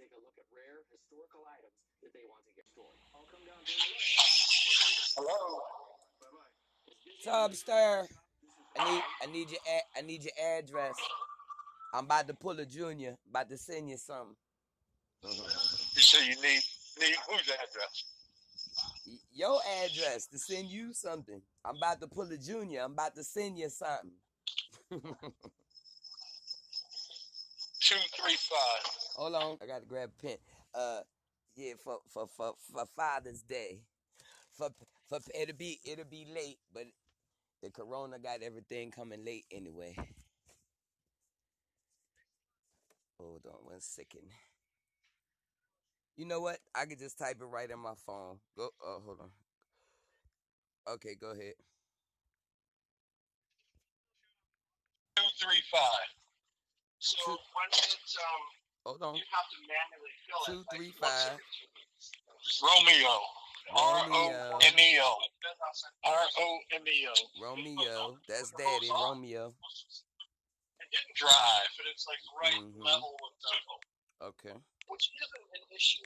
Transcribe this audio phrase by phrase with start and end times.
[0.00, 2.96] take a look at rare historical items that they want to get stored.
[3.12, 3.72] I'll come down to
[5.20, 5.60] Hello.
[7.22, 8.08] Tub stir.
[8.78, 10.96] I need I need your a- I need your address.
[11.92, 13.18] I'm about to pull a junior.
[13.28, 14.36] About to send you something.
[15.22, 16.62] You say you need
[17.00, 18.04] need whose address?
[19.34, 21.42] Your address to send you something.
[21.64, 22.80] I'm about to pull a junior.
[22.82, 24.12] I'm about to send you something.
[27.90, 28.92] Two three five.
[29.16, 29.58] Hold on.
[29.60, 30.36] I gotta grab a pen.
[30.72, 31.00] Uh
[31.56, 33.80] yeah, for for for, for Father's Day.
[34.52, 34.68] For
[35.08, 36.84] for it'll be it'll be late, but
[37.64, 39.96] the corona got everything coming late anyway.
[43.18, 44.22] Hold on one second.
[46.16, 46.58] You know what?
[46.76, 48.38] I could just type it right in my phone.
[48.56, 49.30] Go oh hold on.
[50.94, 51.54] Okay, go ahead.
[55.16, 56.19] Two three five.
[57.00, 58.40] So Two- when it, um,
[58.84, 59.14] Hold on.
[59.16, 60.56] you have to manually fill Two, it.
[60.56, 61.32] like, three, once five.
[61.32, 62.60] every two weeks.
[62.62, 63.14] Romeo.
[63.72, 64.52] R Romeo.
[64.52, 65.16] O M E O.
[65.42, 67.14] Then I'll send- R O M E O.
[67.40, 68.18] Romeo.
[68.28, 69.48] That's daddy, Romeo.
[69.48, 72.84] It didn't drive, but it's like right Mhm.
[72.84, 74.54] level with the, Okay.
[74.88, 76.04] which isn't an issue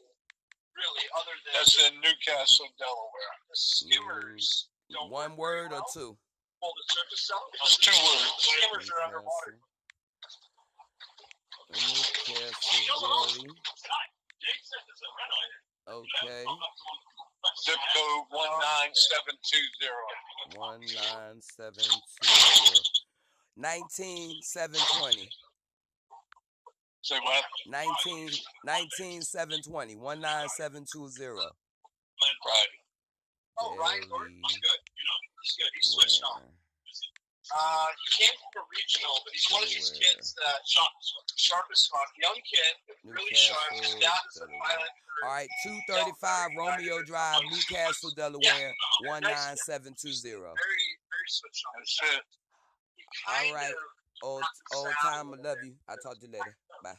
[0.74, 3.38] really, other than That's in Newcastle, Delaware.
[3.48, 5.90] the skimmers don't One word very or well.
[5.92, 6.18] two?
[6.60, 7.50] Well, the surface cell.
[7.54, 8.36] It's two words.
[8.36, 9.52] The skimmers are underwater.
[9.52, 9.70] Newcastle.
[10.18, 10.52] You Newcastle know, Jelly.
[10.90, 13.54] Jake said there's a rental
[15.86, 16.44] Okay.
[17.62, 20.04] Zip code one nine seven two zero.
[20.56, 22.80] One nine seven two zero.
[23.56, 25.28] Nineteen seven twenty.
[27.02, 27.44] Say what?
[27.68, 28.30] Nineteen
[28.64, 29.94] nineteen seven twenty.
[29.96, 31.36] One nine seven two zero.
[31.36, 32.68] Right.
[33.60, 34.80] Oh, Ryan Gordon, he's good.
[34.96, 35.72] You know, he's good.
[35.74, 36.42] He's switched on.
[37.52, 40.88] Uh, he came from a regional, but he's one of these kids that sharp,
[41.36, 42.72] sharp as fuck, young kid,
[43.04, 43.76] really sharp.
[43.76, 44.92] His dad is a pilot.
[45.24, 48.72] All right, two thirty five Romeo Drive, Newcastle, Delaware,
[49.06, 50.54] one nine seven two zero.
[50.56, 51.74] Very, very switched on.
[51.80, 52.24] That's it.
[52.96, 53.74] He kind All right.
[54.22, 54.42] Old
[54.74, 55.74] old time, I love you.
[55.88, 56.56] I'll talk to you later.
[56.82, 56.96] Bye.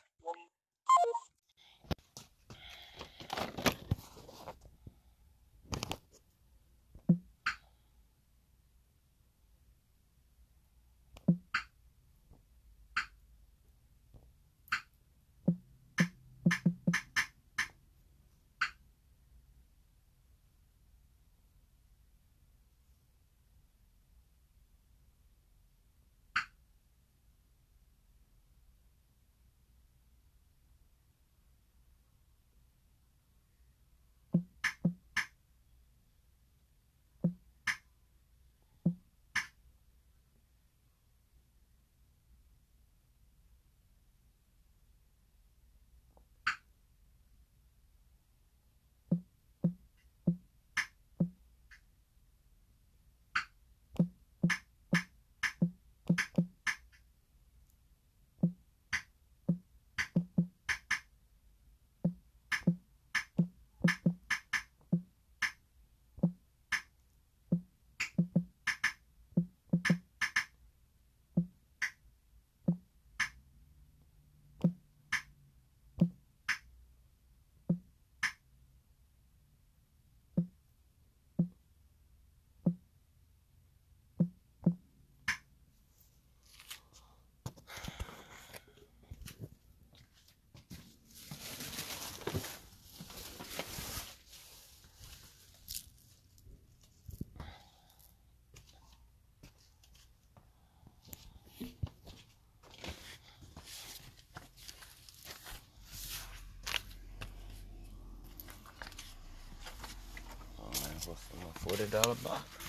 [111.39, 112.64] My forty dollar box?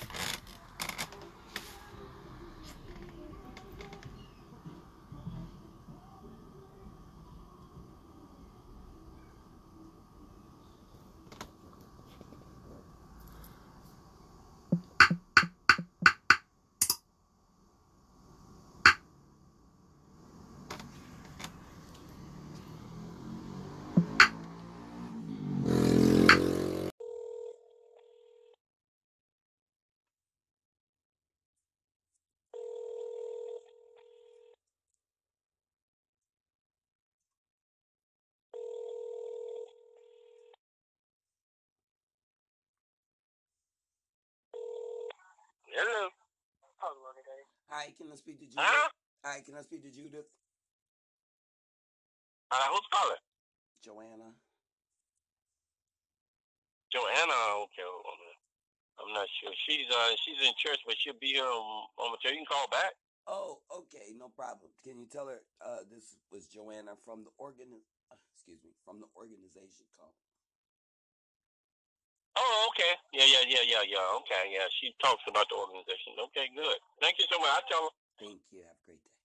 [45.77, 46.09] Hello.
[47.69, 48.65] Hi, can I speak to Judith?
[48.65, 48.89] Huh?
[49.21, 50.25] Hi, can I speak to Judith?
[52.49, 53.21] Uh, who's calling?
[53.85, 54.33] Joanna.
[56.89, 57.37] Joanna,
[57.69, 58.41] okay, hold on a minute.
[58.97, 59.53] I'm not sure.
[59.69, 62.41] She's uh she's in church, but she'll be here um, momentarily.
[62.41, 62.97] You can call back.
[63.27, 64.71] Oh, okay, no problem.
[64.81, 67.69] Can you tell her uh, this was Joanna from the organ?
[68.33, 70.15] Excuse me, from the organization call.
[73.17, 74.17] Yeah, yeah, yeah, yeah, yeah.
[74.21, 74.69] Okay, yeah.
[74.77, 76.13] She talks about the organization.
[76.29, 76.77] Okay, good.
[77.01, 77.49] Thank you so much.
[77.49, 77.95] I tell her.
[78.21, 78.61] Thank you.
[78.61, 79.16] Have a great day.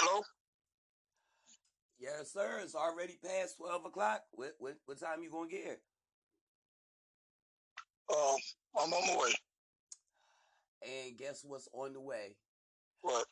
[0.00, 0.22] Hello?
[1.98, 2.60] Yes, sir.
[2.62, 4.22] It's already past twelve o'clock.
[4.30, 5.80] What what what time you gonna get here?
[8.14, 8.36] Um,
[8.78, 9.32] I'm on my way.
[10.86, 12.36] And guess what's on the way?
[13.00, 13.26] What?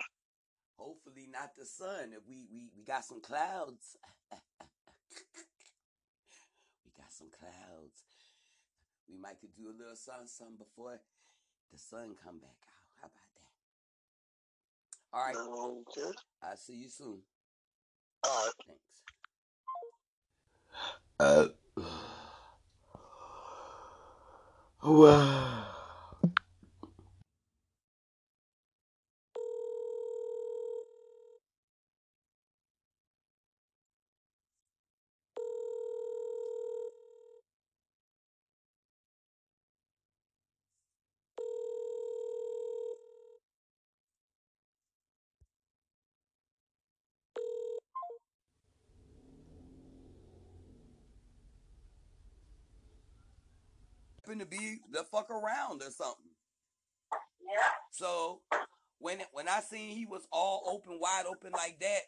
[0.76, 2.10] Hopefully not the sun.
[2.10, 3.96] If we we we got some clouds.
[6.84, 8.02] we got some clouds.
[9.08, 10.98] We might could do a little sun sun before
[11.70, 12.82] the sun come back out.
[13.00, 13.35] How about that?
[15.16, 15.34] All right.
[15.34, 16.10] Okay.
[16.42, 17.20] I'll see you soon.
[18.22, 18.52] All right.
[18.66, 18.82] Thanks.
[21.78, 21.80] Uh.
[24.82, 25.55] Wow.
[54.50, 56.30] To be the fuck around or something.
[57.40, 57.70] Yeah.
[57.92, 58.40] So
[58.98, 62.02] when when I seen he was all open, wide open like that,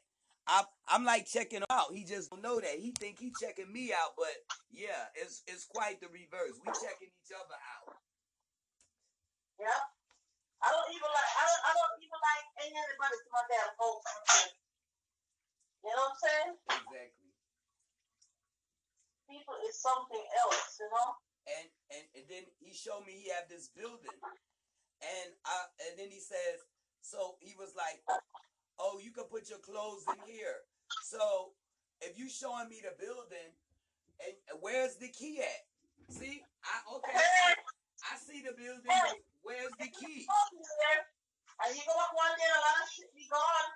[0.46, 1.94] I I'm like checking out.
[1.94, 2.78] He just don't know that.
[2.78, 4.32] He think he checking me out, but
[4.70, 6.58] yeah, it's it's quite the reverse.
[6.64, 7.94] We checking each other out.
[9.60, 9.82] Yeah.
[10.58, 13.70] I don't even like I don't I don't even like ain't anybody to my damn
[13.78, 14.02] phone.
[15.86, 16.52] You know what I'm saying?
[16.66, 17.30] Exactly.
[19.30, 21.08] People is something else, you know?
[21.46, 24.18] And and and then he showed me he had this building,
[25.00, 25.56] and I
[25.88, 26.60] and then he says,
[27.00, 28.02] so he was like,
[28.78, 30.64] oh, you can put your clothes in here.
[31.04, 31.52] So
[32.00, 33.52] if you showing me the building,
[34.20, 35.64] and where's the key at?
[36.10, 37.54] See, I okay, I,
[38.12, 38.92] I see the building.
[39.42, 40.26] Where's the key?
[41.64, 43.70] And you go up one day a lot of shit be gone.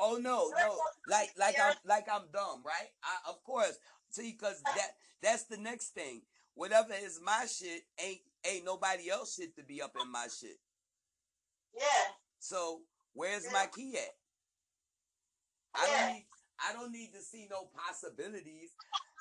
[0.00, 0.78] Oh no, no,
[1.08, 2.90] like like I'm like I'm dumb, right?
[3.02, 3.78] I, of course,
[4.10, 6.22] see, cause that that's the next thing.
[6.58, 10.58] Whatever is my shit ain't ain't nobody else shit to be up in my shit.
[11.72, 12.10] Yeah.
[12.40, 12.80] So
[13.12, 14.16] where's my key at?
[15.76, 15.98] I Yeah.
[15.98, 16.26] don't need
[16.58, 18.74] I don't need to see no possibilities.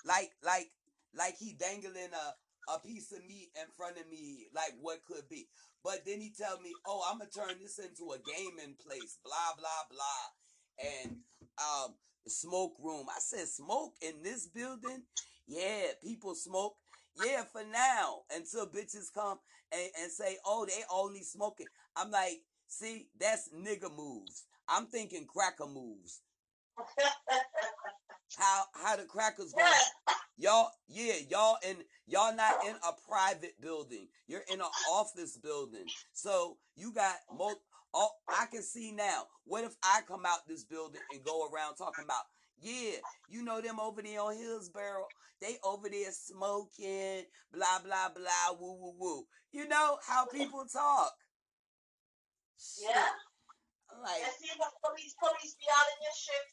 [0.04, 0.72] Like like
[1.14, 5.30] like he dangling a a piece of meat in front of me, like what could
[5.30, 5.48] be.
[5.84, 9.54] But then he tell me, "Oh, I'm gonna turn this into a gaming place." Blah
[9.60, 11.18] blah blah, and
[11.60, 11.94] um,
[12.28, 13.06] smoke room.
[13.16, 15.04] I said, "Smoke in this building?
[15.46, 16.76] Yeah, people smoke.
[17.26, 19.40] Yeah, for now until bitches come
[19.72, 24.46] and, and say, "Oh, they only smoking." I'm like, "See, that's nigga moves.
[24.68, 26.22] I'm thinking cracker moves.
[28.38, 29.68] How how the crackers going?
[30.38, 34.08] Y'all, yeah, y'all in y'all not in a private building.
[34.28, 35.86] You're in an office building.
[36.14, 37.54] So you got mo
[37.94, 39.24] all I can see now.
[39.46, 42.24] What if I come out this building and go around talking about,
[42.60, 42.98] yeah,
[43.30, 45.06] you know them over there on Hillsboro.
[45.42, 49.24] they over there smoking, blah blah blah, woo woo woo.
[49.52, 51.14] You know how people talk.
[52.82, 53.14] Yeah.
[53.94, 56.46] I'm like, And see the police police be out in your shit,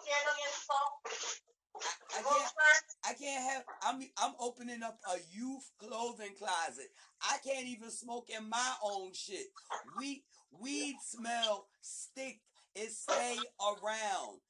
[0.00, 1.40] handle your stuff.
[2.16, 2.52] I can't.
[3.04, 6.88] I can't have I'm I'm opening up a youth clothing closet.
[7.22, 9.46] I can't even smoke in my own shit.
[9.98, 10.22] Weed
[10.60, 12.40] weed smell stick
[12.74, 14.40] it stay around.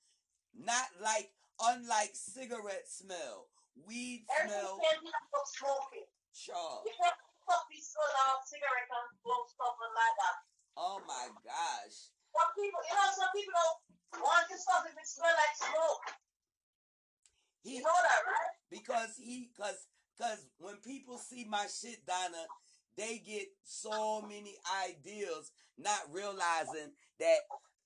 [0.54, 1.30] Not like
[1.60, 3.48] unlike cigarette smell.
[3.86, 6.08] Weed smell can't be for smoking.
[6.34, 6.84] Charles.
[6.86, 7.16] You can't
[7.46, 10.38] fuck these so loud cigarette and blow stuff like that.
[10.76, 12.14] Oh my gosh.
[12.30, 16.06] Some people, you know, some people don't want to stuff if it smell like smoke.
[17.62, 18.54] He You know that, right?
[18.70, 22.46] because he cause cause when people see my shit, Donna,
[22.96, 27.38] they get so many ideas, not realizing that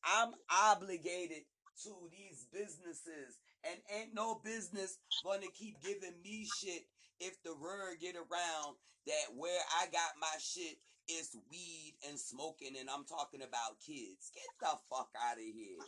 [0.04, 1.44] I'm obligated
[1.82, 6.86] to these businesses and ain't no business gonna keep giving me shit
[7.20, 8.76] if the word get around
[9.06, 10.78] that where I got my shit
[11.08, 14.30] is weed and smoking and I'm talking about kids.
[14.34, 15.82] Get the fuck out of here.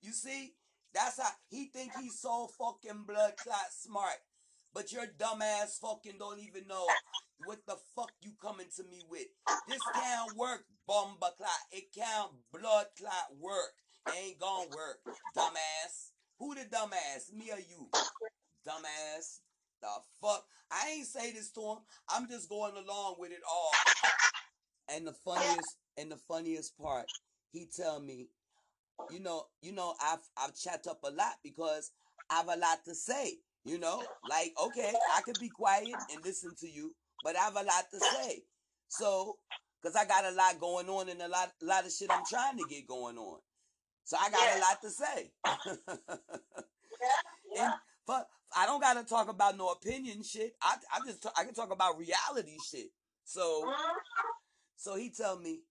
[0.00, 0.54] You see?
[0.94, 4.20] That's how he think he's so fucking blood clot smart.
[4.74, 6.84] But your dumbass fucking don't even know
[7.46, 9.28] what the fuck you coming to me with.
[9.68, 11.50] This can't work, bomba clot.
[11.70, 13.72] It can't blood clot work.
[14.08, 14.98] It ain't gonna work,
[15.36, 16.10] dumbass.
[16.40, 17.32] Who the dumbass?
[17.32, 17.88] Me or you?
[18.66, 19.38] Dumbass.
[19.80, 19.88] The
[20.20, 20.44] fuck?
[20.72, 21.78] I ain't say this to him.
[22.10, 23.70] I'm just going along with it all.
[24.88, 27.06] And the funniest and the funniest part,
[27.52, 28.28] he tell me,
[29.10, 31.92] you know, you know, I've I've chat up a lot because
[32.28, 33.38] I've a lot to say.
[33.64, 37.56] You know, like okay, I could be quiet and listen to you, but I have
[37.56, 38.42] a lot to say.
[38.88, 39.38] So,
[39.82, 42.58] cause I got a lot going on and a lot, lot of shit I'm trying
[42.58, 43.40] to get going on.
[44.04, 45.32] So I got a lot to say.
[47.00, 47.08] Yeah.
[47.56, 47.64] Yeah.
[47.64, 47.74] and
[48.06, 50.54] but I don't gotta talk about no opinion shit.
[50.62, 52.88] I I just I can talk about reality shit.
[53.24, 53.94] So Mhm.
[54.76, 55.62] so he tell me,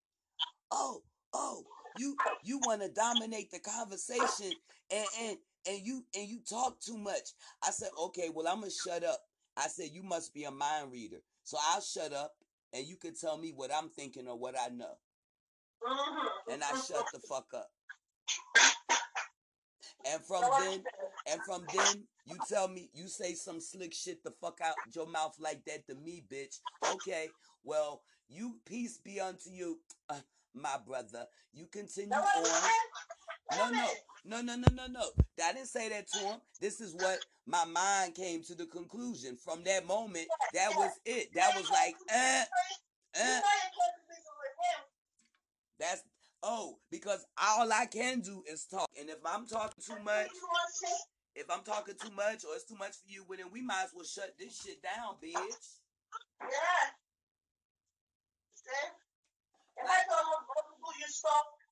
[0.71, 4.53] "Oh, oh, you you want to dominate the conversation
[4.91, 8.71] and and and you and you talk too much." I said, "Okay, well I'm gonna
[8.71, 12.35] shut up." I said, "You must be a mind reader, so I'll shut up
[12.73, 14.97] and you can tell me what I'm thinking or what I know."
[15.83, 16.29] Mhm.
[16.49, 17.71] And I shut the fuck up.
[20.05, 20.83] And from then,
[21.25, 25.07] and from then, you tell me you say some slick shit the fuck out your
[25.07, 26.59] mouth like that to me, bitch.
[26.83, 29.79] Okay, well, you peace be unto you,
[30.09, 30.19] uh,
[30.53, 31.27] my brother.
[31.53, 32.69] You continue That what you on.
[33.57, 33.87] No, no,
[34.25, 35.05] no, no, no, no, no.
[35.43, 36.37] I didn't say that to him.
[36.59, 39.37] This is what my mind came to the conclusion.
[39.37, 41.33] From that moment, that was it.
[41.33, 42.43] That was like, You know
[43.15, 44.81] uh, you can't be busy with him.
[45.79, 46.03] That's
[46.41, 48.89] oh, because all I can do is talk.
[48.99, 50.93] And if I'm talking too much, You want to say?
[51.35, 53.83] if I'm talking too much or it's too much for you, well then we might
[53.85, 55.33] as well shut this shit down, bitch.
[56.41, 56.87] Yeah.
[59.75, 61.62] If I told him how to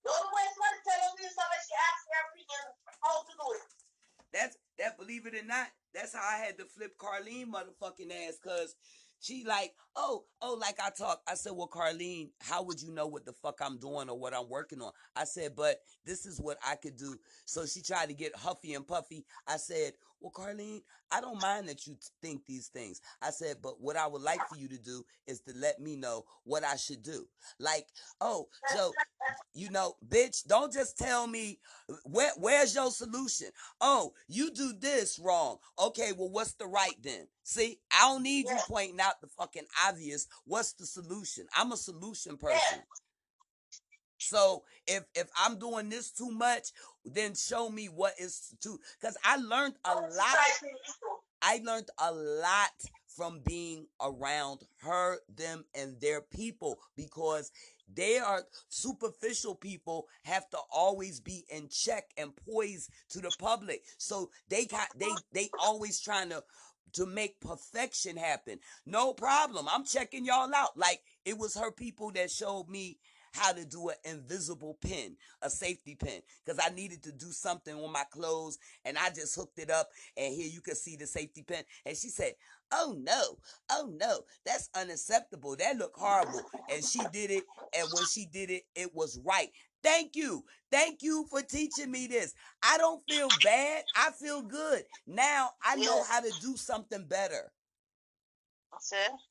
[4.34, 8.40] That's that believe it or not, that's how I had to flip Carlene motherfucking ass
[8.42, 8.76] cause
[9.22, 11.22] she like, oh, oh, like I talk.
[11.28, 14.34] I said, well, Carlene, how would you know what the fuck I'm doing or what
[14.34, 14.92] I'm working on?
[15.16, 17.16] I said, but this is what I could do.
[17.46, 19.24] So she tried to get huffy and puffy.
[19.48, 23.02] I said, well, Carlene, I don't mind that you t- think these things.
[23.22, 25.96] I said, but what I would like for you to do is to let me
[25.96, 27.28] know what I should do.
[27.60, 27.88] Like,
[28.22, 28.94] oh, Joe,
[29.54, 31.60] you know, bitch, don't just tell me
[31.90, 33.48] uh, where where's your solution.
[33.82, 35.58] Oh, you do this wrong.
[35.80, 37.28] Okay, well, what's the right then?
[37.44, 40.28] See, I don't need you pointing out the fucking obvious.
[40.46, 41.48] What's the solution?
[41.56, 42.80] I'm a solution person.
[44.22, 46.70] So if if I'm doing this too much,
[47.06, 50.38] then show me what is to because I learned a lot.
[50.60, 51.08] To do.
[51.42, 52.70] I learned a lot
[53.08, 57.52] from being around her, them, and their people because
[57.94, 63.84] they are superficial people have to always be in check and poised to the public.
[63.98, 66.44] So they got they they always trying to
[66.94, 68.60] to make perfection happen.
[68.86, 69.68] No problem.
[69.70, 70.78] I'm checking y'all out.
[70.78, 72.98] Like it was her people that showed me
[73.34, 77.76] how to do an invisible pin, a safety pin, because I needed to do something
[77.76, 81.08] on my clothes and I just hooked it up and here you can see the
[81.08, 81.64] safety pin.
[81.86, 82.34] And she said,
[82.72, 83.38] Oh no,
[83.70, 85.56] oh no, that's unacceptable.
[85.58, 86.42] That looked horrible.
[86.70, 87.44] And she did it,
[87.78, 89.50] and when she did it, it was right.
[89.84, 90.44] Thank you.
[90.72, 92.34] Thank you for teaching me this.
[92.64, 93.84] I don't feel bad.
[93.96, 94.84] I feel good.
[95.06, 97.52] Now I know how to do something better.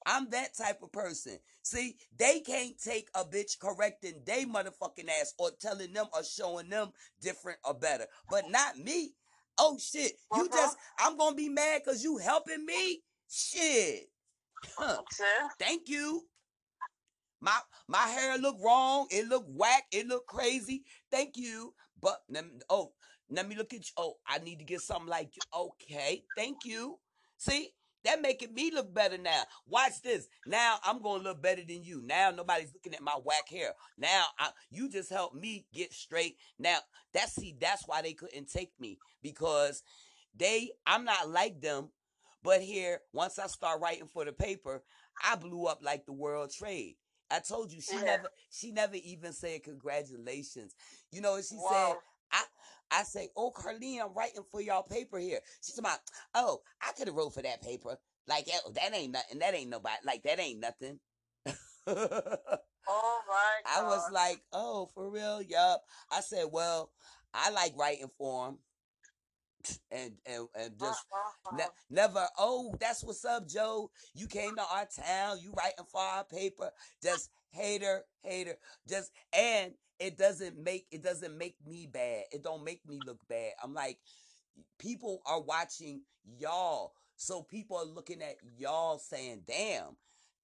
[0.07, 1.40] I'm that type of person.
[1.62, 6.71] See, they can't take a bitch correcting they motherfucking ass or telling them or showing
[6.71, 8.09] them different or better.
[8.28, 9.16] But not me.
[9.59, 10.14] Oh shit.
[10.30, 10.57] You Uh-huh.
[10.57, 13.04] just I'm gonna be mad because you helping me?
[13.28, 14.11] Shit.
[14.64, 15.04] Huh.
[15.59, 16.28] Thank you.
[17.40, 19.09] My my hair look wrong.
[19.11, 19.85] It look whack.
[19.92, 20.85] It look crazy.
[21.11, 21.75] Thank you.
[22.00, 22.21] But
[22.71, 22.97] oh,
[23.30, 23.95] Let me look at you.
[23.99, 25.42] Oh, I need to get something like you.
[25.54, 27.00] Okay, thank you.
[27.38, 27.73] See,
[28.04, 29.42] that making me look better now.
[29.66, 30.28] Watch this.
[30.47, 32.02] Now I'm gonna look better than you.
[32.04, 33.73] Now nobody's looking at my whack hair.
[33.99, 36.37] Now I, you just helped me get straight.
[36.59, 36.78] Now
[37.12, 39.83] that's see, that's why they couldn't take me because
[40.37, 41.90] they, I'm not like them.
[42.42, 44.83] But here, once I start writing for the paper,
[45.23, 46.97] I blew up like the World Trade.
[47.30, 48.04] I told you she Yeah.
[48.04, 50.75] never, she never even said congratulations.
[51.12, 51.97] You know she said?
[52.33, 52.45] I
[52.91, 55.41] I say, oh Carlene, I'm writing for y'all paper here.
[55.63, 55.99] She's about,
[56.35, 57.97] oh, I could have wrote for that paper.
[58.27, 59.39] Like that, ain't nothing.
[59.41, 59.97] That ain't nobody.
[60.05, 61.01] Like that ain't nothing.
[62.89, 65.43] Oh my I was like, oh, for real?
[65.43, 65.83] Yup.
[66.11, 66.91] I said, well,
[67.33, 68.59] I like writing for him.
[69.93, 71.69] And, and, and uh, just uh, ne- uh.
[71.91, 73.91] never, oh, that's what's up, Joe.
[74.15, 75.39] You came to our town.
[75.41, 76.71] You writing for our paper.
[77.03, 78.57] Just hater, hater.
[78.88, 82.25] Just, and it doesn't make, it doesn't make me bad.
[82.33, 83.52] It don't make me look bad.
[83.62, 83.99] I'm like,
[84.78, 86.02] people are watching
[86.38, 86.92] y'all.
[87.16, 89.97] So people are looking at y'all saying, damn,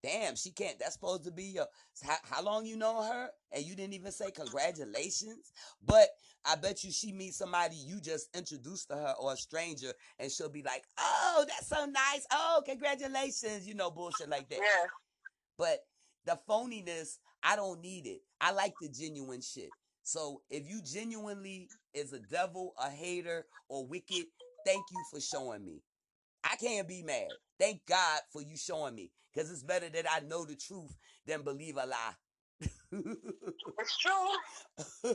[0.02, 1.66] damn, she can't, that's supposed to be your,
[2.04, 3.30] how, how long you know her?
[3.50, 5.52] And you didn't even say congratulations?
[5.84, 6.08] But
[6.44, 10.30] I bet you she meets somebody you just introduced to her or a stranger and
[10.30, 12.26] she'll be like, oh, that's so nice.
[12.30, 13.66] Oh, congratulations.
[13.66, 14.58] You know, bullshit like that.
[14.58, 14.86] Yeah.
[15.58, 15.78] But
[16.26, 18.20] the phoniness, I don't need it.
[18.40, 19.70] I like the genuine shit.
[20.02, 24.26] So if you genuinely is a devil, a hater, or wicked,
[24.64, 25.82] thank you for showing me.
[26.44, 27.28] I can't be mad.
[27.58, 29.10] Thank God for you showing me.
[29.34, 32.14] Because it's better that I know the truth than believe a lie.
[33.78, 35.12] It's true.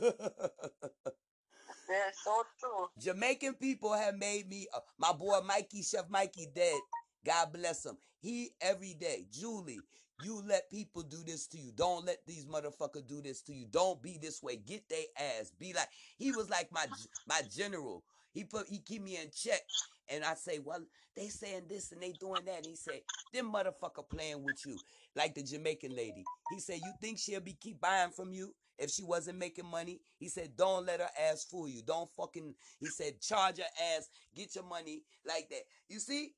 [1.88, 2.86] That's so true.
[2.98, 6.78] Jamaican people have made me uh, my boy Mikey Chef Mikey dead.
[7.24, 7.98] God bless him.
[8.20, 9.80] He every day, Julie,
[10.22, 11.72] you let people do this to you.
[11.74, 13.66] Don't let these motherfuckers do this to you.
[13.70, 14.56] Don't be this way.
[14.56, 15.52] Get they ass.
[15.58, 16.86] Be like he was like my
[17.26, 18.04] my general.
[18.32, 19.60] He put he keep me in check.
[20.08, 20.84] And I say, well,
[21.16, 22.58] they saying this and they doing that.
[22.58, 23.00] And he said,
[23.32, 24.76] them motherfucker playing with you.
[25.14, 26.24] Like the Jamaican lady.
[26.52, 30.00] He said, you think she'll be keep buying from you if she wasn't making money?
[30.18, 31.82] He said, don't let her ass fool you.
[31.82, 35.62] Don't fucking, he said, charge her ass, get your money like that.
[35.88, 36.32] You see?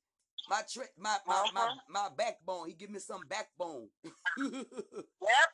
[0.49, 1.75] My trick, my, my, my, Uh-huh.
[1.89, 2.67] my backbone.
[2.67, 3.89] He give me some backbone.
[4.37, 5.49] Yep.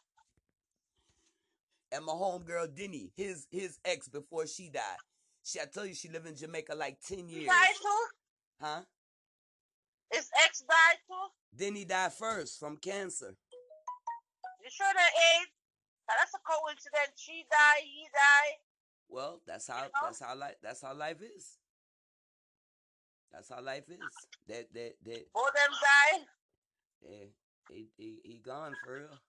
[1.94, 4.98] and my homegirl Denny, his his ex before she died.
[5.44, 7.48] She I tell you she lived in Jamaica like 10 He years.
[7.48, 8.06] died too?
[8.62, 8.82] Huh?
[10.12, 11.58] His ex died too?
[11.58, 13.36] Denny died first from cancer.
[14.64, 15.50] You sure that ain't?
[16.08, 17.16] Now, That's a coincidence.
[17.22, 18.58] She died, he died.
[19.10, 19.90] Well, that's how You know?
[20.06, 21.58] that's how life that's how life is.
[23.34, 24.28] That's how life is.
[24.48, 26.26] That that that of them died.
[27.02, 27.26] yeah,
[27.70, 29.20] he, he he gone for real.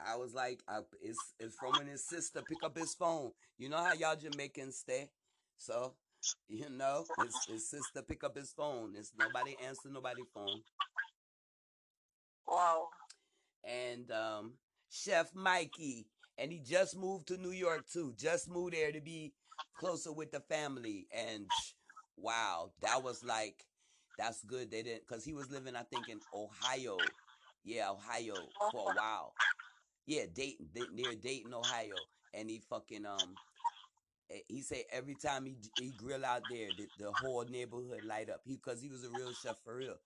[0.00, 3.32] I was like, I, it's it's from when his sister pick up his phone.
[3.58, 5.10] You know how y'all Jamaicans stay,
[5.56, 5.94] so
[6.48, 8.94] you know his his sister pick up his phone.
[8.96, 10.62] It's nobody answer nobody phone.
[12.46, 12.88] Wow.
[13.64, 14.54] and um,
[14.90, 16.06] Chef Mikey,
[16.38, 18.14] and he just moved to New York too.
[18.18, 19.34] Just moved there to be
[19.78, 21.46] closer with the family, and
[22.16, 23.66] wow, that was like,
[24.16, 24.70] that's good.
[24.70, 27.18] They didn't, cause he was living, I think, in Ohio.
[27.62, 29.40] Yeah, Ohio for a while.
[30.06, 33.40] Yeah, Dayton, near Dayton, Ohio, and he fucking um.
[34.30, 38.30] eh, He said every time he he grill out there, the, the whole neighborhood light
[38.30, 38.42] up.
[38.46, 39.98] He because he was a real chef for real.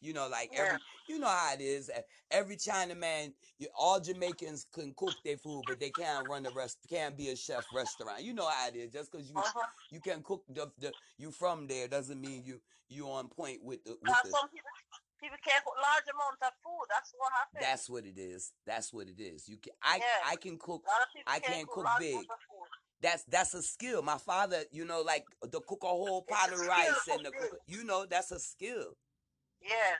[0.00, 0.78] You know, like every Yeah.
[1.06, 1.90] you know how it is.
[2.30, 6.78] Every Chinaman, you, all Jamaicans can cook their food, but they can't run a rest,
[6.88, 8.22] can't be a chef restaurant.
[8.22, 8.92] You know how it is.
[8.92, 9.66] Just because you Uh-huh.
[9.90, 13.84] you can cook the, the you from there doesn't mean you you on point with
[13.84, 14.28] the with the.
[14.52, 14.68] people,
[15.20, 16.86] people can't cook large amount of food.
[16.88, 17.62] That's what happened.
[17.62, 18.52] That's what it is.
[18.66, 19.48] That's what it is.
[19.48, 20.04] You can I Yeah.
[20.26, 20.84] I can cook.
[20.86, 22.14] a lot of people I can't cook cook big.
[22.14, 22.68] amount of food.
[23.00, 24.02] That's that's a skill.
[24.02, 27.84] My father, you know, like to cook a whole pot of rice and the you
[27.84, 28.96] know that's a skill.
[29.64, 29.96] Yeah.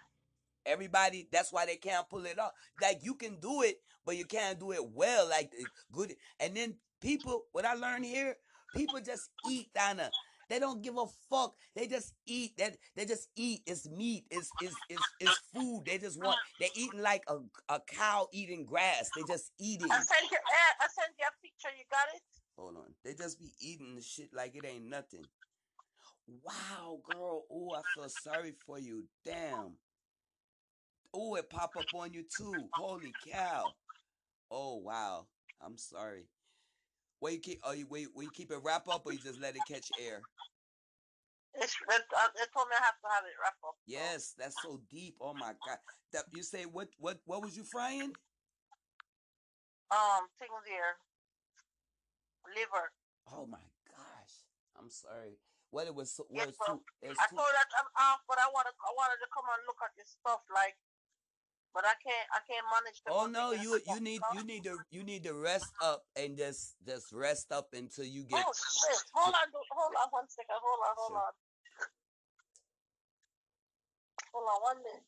[0.66, 2.52] Everybody, that's why they can't pull it off.
[2.80, 5.28] Like you can do it, but you can't do it well.
[5.28, 6.14] Like eh, good.
[6.40, 8.36] And then people, what I learned here,
[8.74, 10.10] people just eat, Donna.
[10.48, 11.54] They don't give a fuck.
[11.74, 12.56] They just eat.
[12.58, 13.62] That they, just eat.
[13.66, 14.24] It's meat.
[14.30, 15.84] It's it's it's it's food.
[15.86, 16.36] They just want.
[16.60, 17.38] They eating like a
[17.72, 19.10] a cow eating grass.
[19.16, 19.90] They just eating.
[19.90, 20.36] I sent you.
[20.36, 21.74] eh, I sent you a picture.
[21.76, 22.22] You got it?
[22.58, 22.94] Hold on.
[23.04, 25.24] They just be eating the shit like it ain't nothing.
[26.26, 27.44] Wow, girl.
[27.50, 29.04] Oh, I feel sorry for you.
[29.24, 29.76] Damn.
[31.12, 32.54] Oh, it pop up on you too.
[32.72, 33.64] Holy cow.
[34.50, 35.26] Oh wow.
[35.64, 36.24] I'm sorry.
[37.20, 37.60] Where you keep?
[37.62, 38.08] Oh, you wait.
[38.14, 40.20] Will you keep it wrap up, or you just let it catch air?
[41.54, 43.76] It's, it, uh, they told me I have to have it wrap up.
[43.86, 45.16] Yes, that's so deep.
[45.20, 45.78] Oh my god.
[46.12, 46.88] That you say what?
[46.98, 47.20] What?
[47.26, 48.12] What was you frying?
[49.90, 50.98] Um, thing there.
[52.56, 52.90] Liver.
[53.32, 54.34] Oh my gosh.
[54.78, 55.38] I'm sorry.
[55.74, 56.78] Well, it was so- Yes, too.
[57.02, 57.34] It's I too.
[57.34, 59.90] told her I'm um, off, but I wanted I wanted to come and look at
[59.98, 60.78] your stuff, like,
[61.74, 63.10] but I can't I can't manage to.
[63.10, 66.78] Oh no, you you need you need to you need to rest up and just
[66.86, 68.46] just rest up until you get.
[68.46, 69.02] Oh, shit.
[69.18, 70.54] Hold on, hold on one second.
[70.62, 71.26] Hold on, hold Sure.
[71.26, 71.32] on.
[74.30, 75.06] Hold on one minute.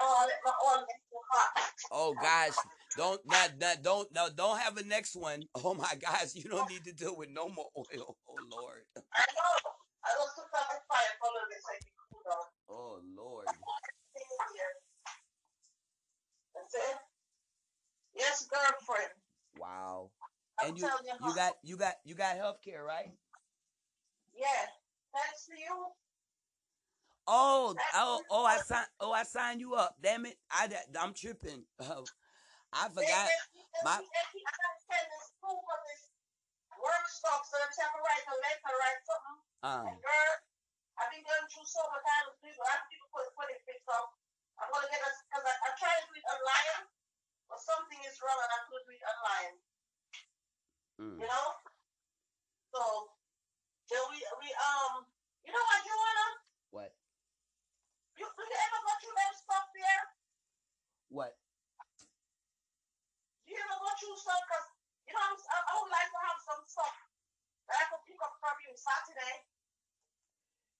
[0.00, 1.50] Oh, my arm get too hot.
[1.90, 2.58] Oh gosh,
[2.96, 5.44] don't not not don't no don't have a next one.
[5.64, 8.16] Oh my gosh, you don't need to deal with no more oil.
[8.28, 8.82] Oh Lord.
[8.96, 9.72] I know.
[10.04, 12.46] I was put on the fire for a little bit so can cool down.
[12.70, 13.46] Oh Lord.
[16.54, 16.96] That's it.
[18.14, 19.12] Yes, girlfriend.
[19.58, 20.10] Wow.
[20.60, 23.12] I'm And you you, you got you got you got health care, right?
[24.34, 24.66] Yeah.
[25.12, 25.86] Thanks to you.
[27.30, 28.44] Oh, oh, oh!
[28.46, 28.86] I signed.
[29.00, 29.96] Oh, I signed you up.
[30.02, 30.38] Damn it!
[30.50, 30.66] I,
[30.98, 31.62] I'm tripping.
[31.78, 32.00] Uh,
[32.72, 33.28] I forgot.
[33.84, 33.96] my- My.
[33.96, 36.02] I gotta this proof of this
[36.78, 39.38] work so I'm trying to write a letter, write something.
[39.62, 40.34] Um, And girl,
[40.98, 42.62] I've been going through so much time with people.
[42.66, 44.14] I have people put, put it fixed up.
[44.58, 46.84] I'm gonna get us because I, I tried to do it online,
[47.46, 49.54] but something is wrong and I couldn't do it online.
[50.98, 51.16] mm.
[51.22, 51.46] You know?
[52.74, 52.82] So,
[53.88, 55.06] yeah, we we um,
[55.46, 56.26] you know what, Joanna?
[56.70, 56.90] What?
[58.18, 60.02] You do you ever go through that stuff there?
[61.08, 61.32] What?
[63.58, 64.38] You ever go through stuff?
[64.46, 64.66] Cause
[65.02, 66.94] you know I'm, I, I would like to have some stuff
[67.66, 69.34] that I could pick up from you Saturday.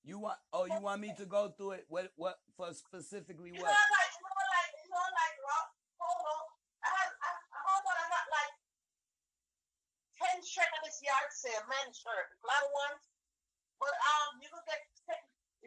[0.07, 0.39] You want?
[0.55, 1.91] Oh, you want me to go through it?
[1.91, 2.15] What?
[2.15, 3.51] What for specifically?
[3.51, 3.75] You What?
[3.75, 6.37] know, like you know, like you know, like rock polo.
[6.79, 8.55] I had I, I hold on, I got like
[10.23, 13.03] ten shirt at this yard sale, men's shirt, a lot of ones.
[13.83, 14.87] But um, you could get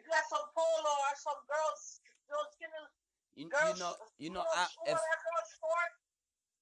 [0.00, 2.00] you got some polo or some girls,
[2.32, 2.72] those skinny
[3.36, 3.94] You, you know.
[4.16, 4.44] You know.
[4.48, 5.92] girls, I, if girls sport.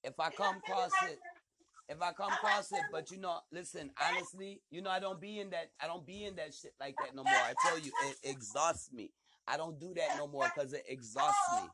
[0.03, 1.19] If I come across it,
[1.89, 5.39] if I come across it, but you know, listen, honestly, you know, I don't be
[5.39, 5.71] in that.
[5.81, 7.33] I don't be in that shit like that no more.
[7.33, 9.11] I tell you, it exhausts me.
[9.47, 11.67] I don't do that no more because it exhausts me.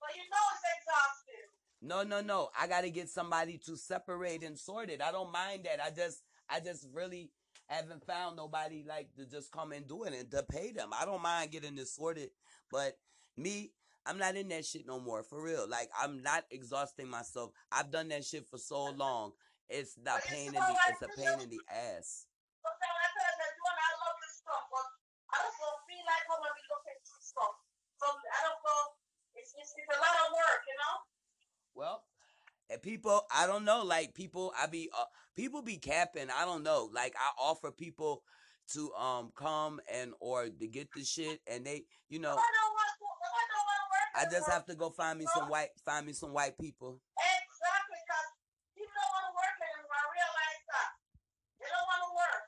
[0.00, 1.48] but you know it's exhausting.
[1.82, 2.50] No, no, no.
[2.58, 5.02] I gotta get somebody to separate and sort it.
[5.02, 5.80] I don't mind that.
[5.84, 7.30] I just, I just really
[7.66, 10.90] haven't found nobody like to just come and do it and to pay them.
[10.92, 12.30] I don't mind getting this sorted,
[12.70, 12.96] but
[13.36, 13.72] me,
[14.06, 15.22] I'm not in that shit no more.
[15.22, 15.68] For real.
[15.68, 17.52] Like I'm not exhausting myself.
[17.72, 19.32] I've done that shit for so long.
[19.68, 22.28] It's the But pain in the, it's a pain in the ass.
[22.60, 24.86] Sometimes I tell them, Joanna, I love this stuff, but
[25.32, 27.56] I just don't feel like how when we look into stuff.
[27.96, 28.82] So I don't know.
[29.36, 30.94] It's, it's, it's a lot of work, you know?
[31.74, 32.04] Well,
[32.70, 33.82] and people, I don't know.
[33.84, 36.28] Like people, I be uh, people be capping.
[36.28, 36.88] I don't know.
[36.92, 38.22] Like I offer people
[38.72, 42.72] to um come and or to get the shit, and they, you know, I don't
[42.72, 45.26] want to, if I don't want to work, I just have to go find me
[45.34, 47.02] some white, find me some white people.
[47.18, 48.28] Exactly, because
[48.78, 49.98] people don't want to work anymore.
[49.98, 50.90] I realize that.
[51.58, 52.44] They don't want to work.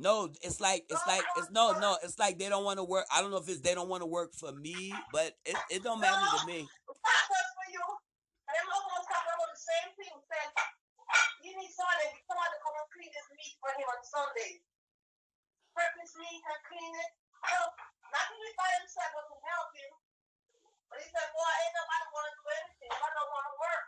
[0.00, 2.00] No, it's like it's like it's no, no.
[2.02, 3.04] It's like they don't want to work.
[3.12, 5.84] I don't know if it's they don't want to work for me, but it, it
[5.84, 6.64] don't matter to me.
[6.64, 7.84] Not just for you.
[8.48, 10.14] And other ones talking about the same thing.
[10.24, 10.48] Said,
[11.44, 14.64] you need somebody, somebody to come and clean this meat for him on Sunday.
[16.02, 17.21] His meat and clean it.
[17.42, 17.74] Help.
[18.12, 19.92] Not do it by himself, but to help him.
[20.90, 22.92] But he said, boy, ain't nobody want to do anything.
[22.92, 23.86] I don't want to work.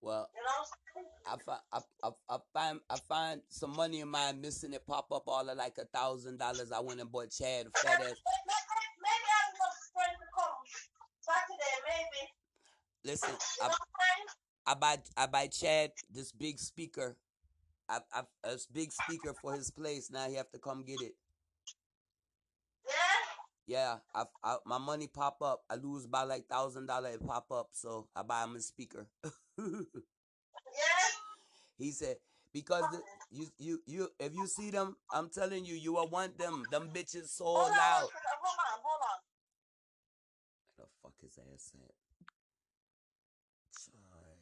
[0.00, 1.20] Well, You know what I'm saying?
[1.28, 4.72] I find I, I, I find I find some money of mine missing.
[4.72, 6.72] It pop up all of like a thousand dollars.
[6.72, 7.70] I went and bought Chad a
[11.84, 12.32] maybe.
[13.04, 14.28] Listen, I, know what I'm saying?
[14.66, 17.16] I buy I buy Chad this big speaker.
[17.88, 20.10] I, I a big speaker for his place.
[20.10, 21.14] Now he have to come get it.
[23.70, 23.98] Yeah?
[24.12, 25.62] I, I my money pop up.
[25.70, 27.10] I lose by like thousand dollar.
[27.10, 29.06] It pop up, so I buy him a speaker.
[29.22, 29.30] Yeah?
[31.78, 32.16] he said
[32.52, 36.36] because the, you you you if you see them, I'm telling you, you will want
[36.36, 36.64] them.
[36.72, 38.00] Them bitches so Hold loud.
[38.00, 39.18] hold on, hold on.
[40.76, 41.94] Where the fuck his ass at?
[43.70, 44.40] Sorry.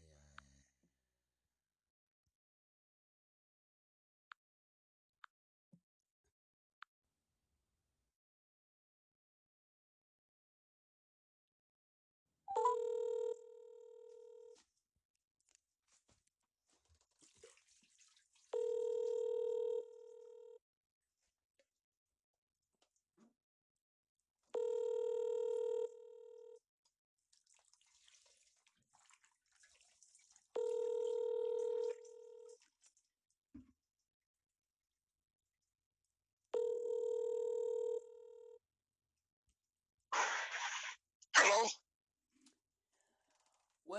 [41.36, 41.68] Hello?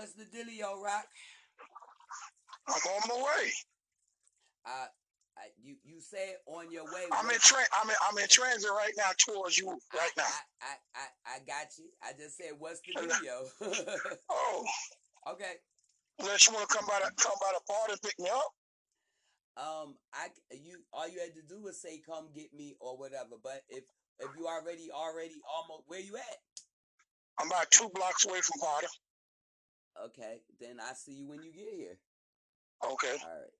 [0.00, 1.04] What's the dealio, Rock?
[2.66, 3.52] I'm on my way.
[4.64, 4.88] Uh,
[5.36, 7.04] I, you you said on your way.
[7.12, 10.24] I'm in tra- I'm in, I'm in transit right now towards you right now.
[10.24, 11.84] I, I, I, I got you.
[12.02, 13.44] I just said, what's the dealio?
[14.30, 14.64] Oh,
[15.32, 15.60] okay.
[16.18, 18.52] unless you want to come by the come by the bar to pick me up.
[19.62, 23.36] Um, I you all you had to do was say come get me or whatever.
[23.44, 23.84] But if
[24.18, 26.38] if you already already almost where you at?
[27.38, 28.88] I'm about two blocks away from Potter.
[30.06, 31.98] Okay, then I see you when you get here.
[32.84, 33.16] Okay.
[33.22, 33.59] All right.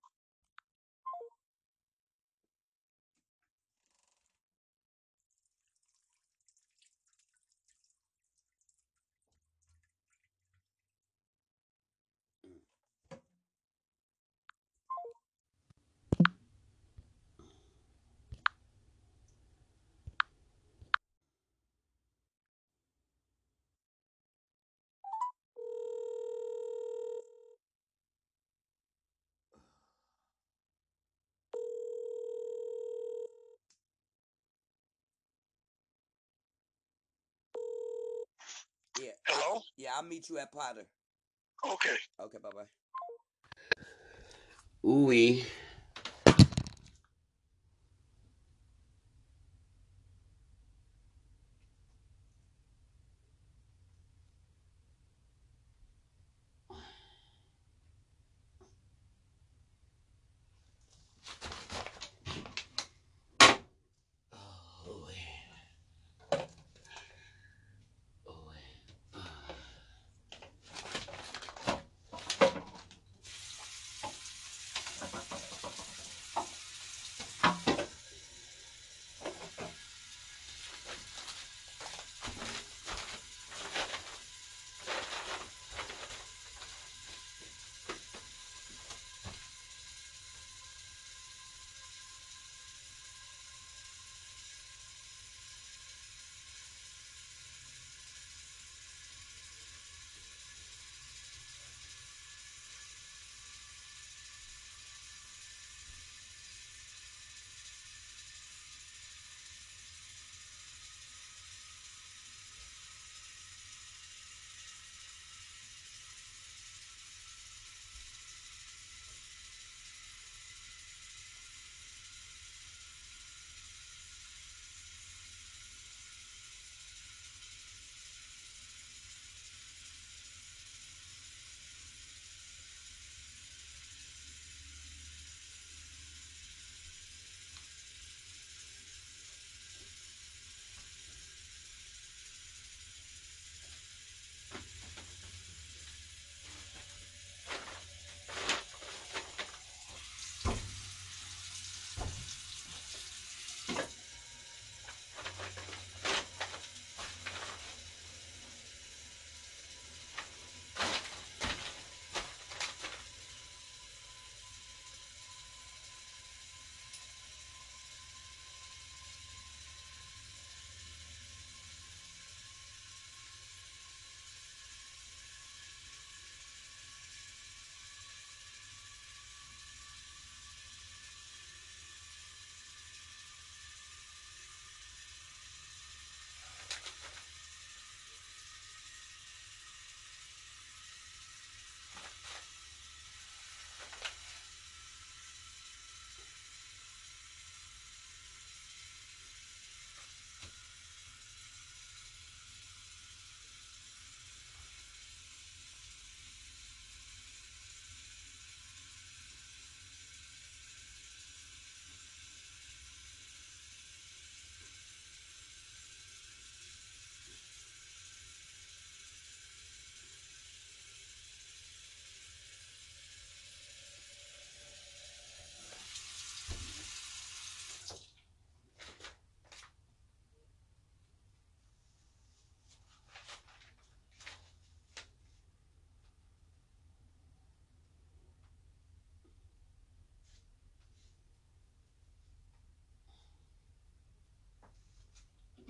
[38.96, 39.62] Yeah, Hello.
[39.76, 39.92] yeah.
[39.96, 40.86] I'll meet you at Potter.
[41.64, 41.96] Okay.
[42.20, 42.66] Okay, bye bye.
[44.86, 45.10] Ooh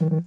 [0.00, 0.24] Ooh.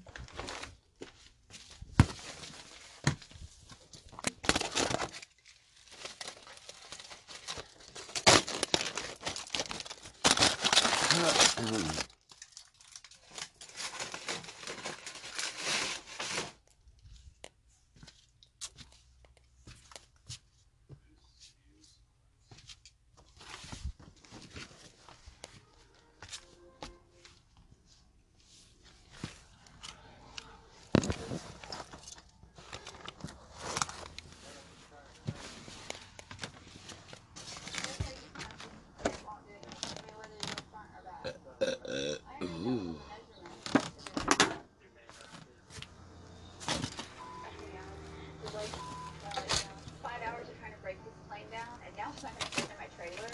[50.02, 52.52] Five hours of trying to break this plane down, and now it's not going to
[52.52, 53.28] fit in my trailer.
[53.28, 53.32] Are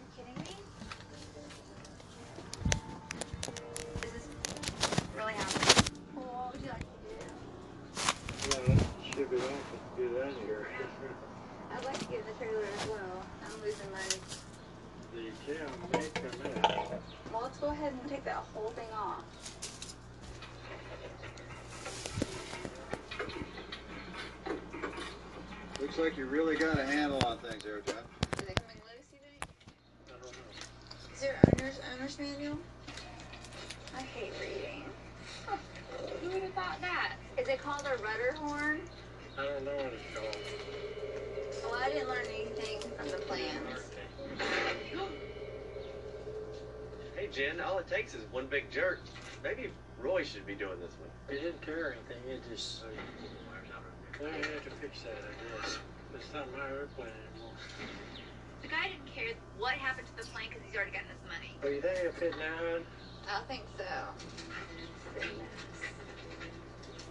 [0.00, 0.56] you kidding me?
[4.02, 4.26] Is this
[5.16, 5.84] really happening?
[6.16, 7.16] Well, what would you like to do?
[9.12, 10.64] Ship it off and get out of here.
[11.72, 13.14] I'd like to get in the trailer as well.
[13.44, 14.18] I'm losing money.
[15.14, 17.02] The tail may come out.
[17.32, 19.24] Well, let's go ahead and take that whole thing off.
[25.80, 27.94] Looks like you really got a handle on things there, Jeff.
[28.36, 29.46] Is it coming loose, you think?
[30.08, 31.14] I don't know.
[31.14, 32.58] Is there owner's owner's manual?
[33.96, 34.82] I hate reading.
[36.20, 37.12] Who would have thought that?
[37.38, 38.80] Is it called a rudder horn?
[39.38, 40.36] I don't know what it's called.
[41.70, 43.92] Well, I didn't learn anything from the plans.
[47.14, 49.02] Hey, Jen, all it takes is one big jerk.
[49.44, 51.10] Maybe Roy should be doing this one.
[51.28, 52.82] It didn't tear anything, it just.
[54.22, 55.78] They had to fix that, I guess.
[56.14, 57.54] It's not my airplane anymore.
[58.62, 61.56] The guy didn't care what happened to the plane because he's already gotten his money.
[61.60, 62.86] But you think it'll fit now, hon?
[63.28, 63.84] I think so.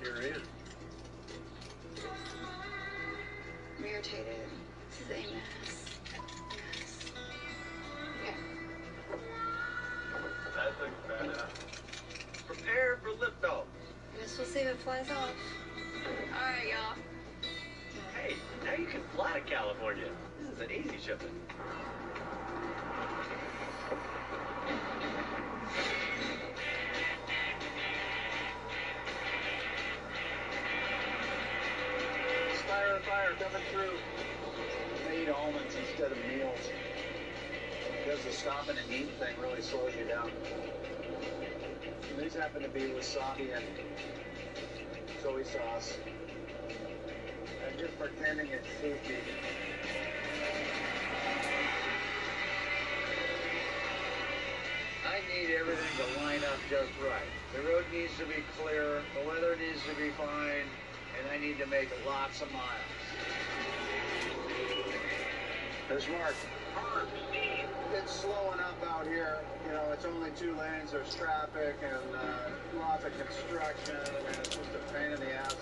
[0.01, 0.41] You're in.
[3.77, 4.47] I'm irritated.
[4.89, 5.99] This is a mess.
[6.13, 7.11] Mess.
[8.23, 8.39] Yeah.
[10.55, 12.47] That looks badass.
[12.47, 13.65] Prepare for liftoff.
[14.17, 15.35] Guess we'll see if it flies off.
[16.33, 17.00] Alright, y'all.
[19.21, 20.09] Fly to California.
[20.39, 21.31] This is an easy shipment.
[32.67, 33.91] Fire, fire, coming through.
[35.07, 36.57] They eat almonds instead of meals.
[38.03, 40.31] Because the stopping and eating thing really slows you down.
[42.09, 43.65] And these happen to be wasabi and
[45.21, 45.93] soy sauce.
[47.81, 48.67] Just pretending it's.
[55.03, 57.25] I need everything to line up just right.
[57.55, 60.69] The road needs to be clear, the weather needs to be fine,
[61.17, 62.69] and I need to make lots of miles.
[65.89, 66.35] There's Mark.
[67.95, 69.39] It's slowing up out here.
[69.65, 70.91] You know, it's only two lanes.
[70.91, 75.55] There's traffic and uh, lots of construction, and it's just a pain in the ass.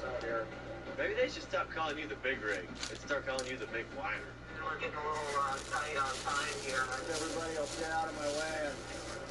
[1.00, 3.88] Maybe they should stop calling you the big rig and start calling you the big
[3.96, 4.20] whiner.
[4.60, 6.84] We're getting a little uh, tight on time here.
[7.08, 8.76] Everybody will stay out of my way and,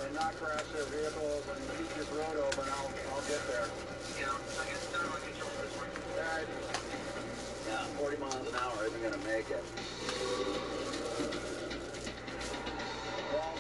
[0.01, 2.65] and not crash their vehicles and keep this road open.
[2.73, 3.69] I'll, I'll get there.
[4.17, 5.93] Yeah, I guess I'll get you over this one.
[5.93, 6.49] All right.
[7.69, 9.61] Yeah, 40 miles an hour isn't going to make it.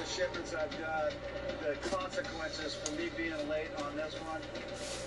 [0.09, 1.13] Shipments I've got,
[1.61, 4.41] the consequences for me being late on this one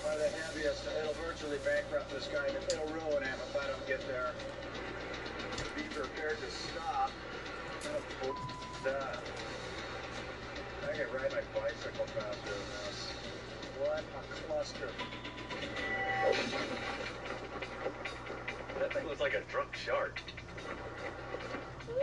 [0.06, 0.84] are the heaviest.
[1.00, 2.46] It'll virtually bankrupt this guy.
[2.46, 4.32] It'll ruin him if I don't get there.
[5.76, 7.10] Be prepared to stop.
[8.84, 9.16] Duh.
[10.88, 13.12] I can ride my bicycle faster than this.
[13.80, 14.90] What a cluster.
[18.78, 20.20] That thing looks like a drunk shark.
[21.88, 21.96] Woo!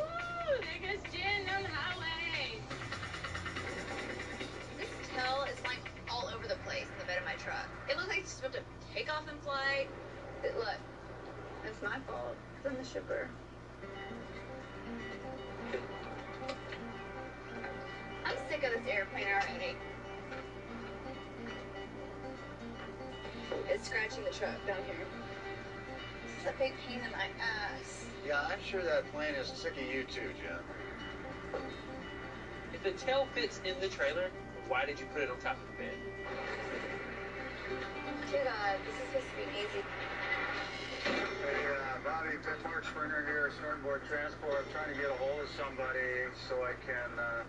[0.60, 2.19] There goes Jen on the highway.
[5.20, 7.68] This tail is like all over the place in the bed of my truck.
[7.90, 8.62] It looks like it's supposed to
[8.94, 9.86] take off and fly.
[10.44, 10.78] It, look,
[11.66, 12.38] it's my fault.
[12.56, 13.30] 'cause I'm the shipper.
[18.26, 19.76] I'm sick of this airplane already.
[23.68, 25.06] It's scratching the truck down here.
[26.24, 28.06] This is a big pain in my ass.
[28.26, 31.62] Yeah, I'm sure that plane is sick of you too, Jen.
[32.74, 34.30] If the tail fits in the trailer,
[34.70, 35.98] why did you put it on top of the bed?
[38.30, 39.82] Dear God, this is supposed to be easy.
[41.42, 44.62] Hey, uh, Bobby, Pittsburgh Sprinter here, Snowboard Transport.
[44.62, 47.42] I'm trying to get a hold of somebody so I can uh,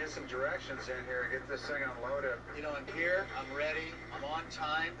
[0.00, 2.40] get some directions in here and get this thing unloaded.
[2.56, 4.96] You know, I'm here, I'm ready, I'm on time,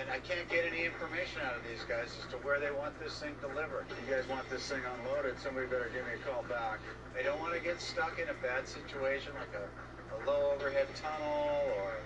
[0.00, 2.96] and I can't get any information out of these guys as to where they want
[3.02, 3.84] this thing delivered.
[3.92, 6.80] If you guys want this thing unloaded, somebody better give me a call back.
[7.12, 9.87] They don't want to get stuck in a bad situation like a, a
[10.28, 11.96] low overhead tunnel or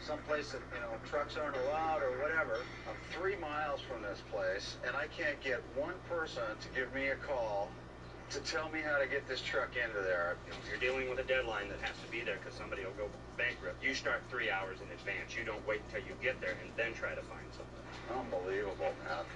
[0.00, 2.60] someplace that, you know, trucks aren't allowed or whatever.
[2.88, 7.08] I'm three miles from this place, and I can't get one person to give me
[7.08, 7.68] a call
[8.30, 10.36] to tell me how to get this truck into there.
[10.70, 13.82] You're dealing with a deadline that has to be there because somebody will go bankrupt.
[13.82, 15.36] You start three hours in advance.
[15.36, 17.82] You don't wait until you get there and then try to find something.
[18.08, 19.26] Unbelievable, man.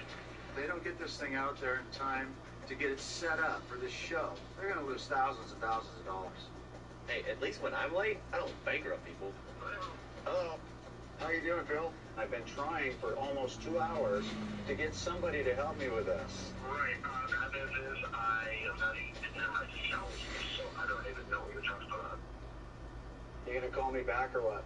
[0.57, 2.33] They don't get this thing out there in time
[2.69, 4.31] to get it set up for this show.
[4.57, 6.49] They're going to lose thousands and thousands of dollars.
[7.07, 9.33] Hey, at least when I'm late, I don't bankrupt people.
[10.25, 10.59] Hello.
[11.21, 11.93] How you doing, Phil?
[12.19, 14.25] I've been trying for almost two hours
[14.67, 16.53] to get somebody to help me with this.
[16.69, 20.13] Right, uh, that is, is I am not even in myself,
[20.57, 22.19] so I don't even know what you're talking about.
[23.47, 24.65] You gonna call me back or what?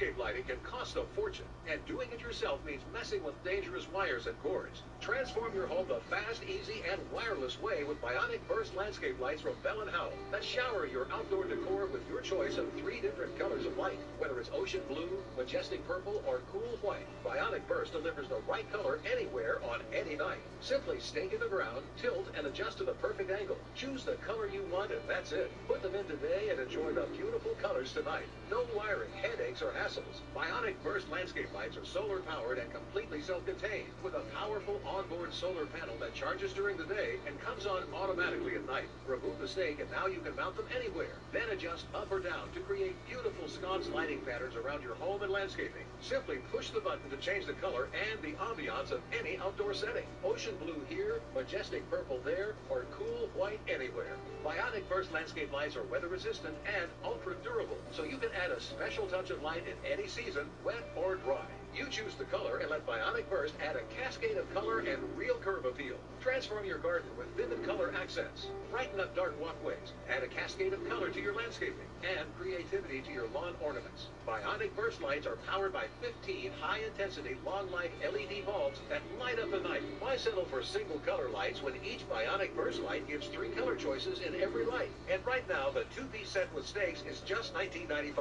[0.00, 4.26] Landscape lighting can cost a fortune, and doing it yourself means messing with dangerous wires
[4.26, 4.80] and cords.
[4.98, 9.52] Transform your home the fast, easy, and wireless way with Bionic Burst landscape lights from
[9.62, 13.66] Bell & Howell that shower your outdoor decor with your choice of three different colors
[13.66, 13.98] of light.
[14.18, 19.00] Whether it's ocean blue, majestic purple, or cool white, Bionic Burst delivers the right color
[19.04, 20.40] anywhere on any night.
[20.62, 23.58] Simply stake in the ground, tilt, and adjust to the perfect angle.
[23.76, 25.50] Choose the color you want, and that's it.
[25.68, 28.24] Put them in today and enjoy the beautiful colors tonight.
[28.50, 30.20] No wiring, headaches, or hassles.
[30.34, 35.66] Bionic Burst landscape lights are solar powered and completely self-contained with a powerful onboard solar
[35.66, 38.88] panel that charges during the day and comes on automatically at night.
[39.06, 41.16] Remove the stake and now you can mount them anywhere.
[41.32, 45.32] Then adjust up or down to create beautiful sconce lighting patterns around your home and
[45.32, 45.84] landscaping.
[46.00, 50.04] Simply push the button to change the color and the ambiance of any outdoor setting.
[50.24, 54.16] Ocean blue here, majestic purple there, or cool white anywhere.
[54.44, 58.60] Bionic Burst landscape lights are weather resistant and ultra durable, so you can add a
[58.60, 61.59] special touch of light in any season, wet or dry.
[61.76, 65.36] You choose the color and let Bionic Burst add a cascade of color and real
[65.36, 65.96] curb appeal.
[66.20, 68.48] Transform your garden with vivid color accents.
[68.70, 69.92] Brighten up dark walkways.
[70.08, 74.08] Add a cascade of color to your landscaping and creativity to your lawn ornaments.
[74.26, 79.60] Bionic Burst lights are powered by 15 high-intensity, long-life LED bulbs that light up the
[79.60, 79.82] night.
[80.00, 84.20] Why settle for single color lights when each Bionic Burst light gives three color choices
[84.20, 84.90] in every light?
[85.10, 88.12] And right now, the two-piece set with stakes is just $19.95,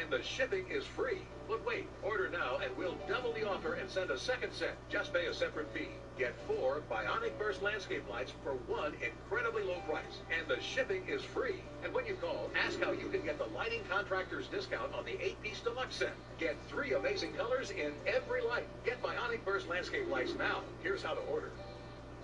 [0.00, 1.22] and the shipping is free.
[1.48, 4.76] But wait, order now and we'll double the offer and send a second set.
[4.88, 5.88] Just pay a separate fee.
[6.18, 10.22] Get four Bionic Burst landscape lights for one incredibly low price.
[10.36, 11.62] And the shipping is free.
[11.82, 15.12] And when you call, ask how you can get the lighting contractor's discount on the
[15.12, 16.14] 8-piece deluxe set.
[16.38, 18.66] Get three amazing colors in every light.
[18.84, 20.60] Get Bionic Burst landscape lights now.
[20.82, 21.50] Here's how to order.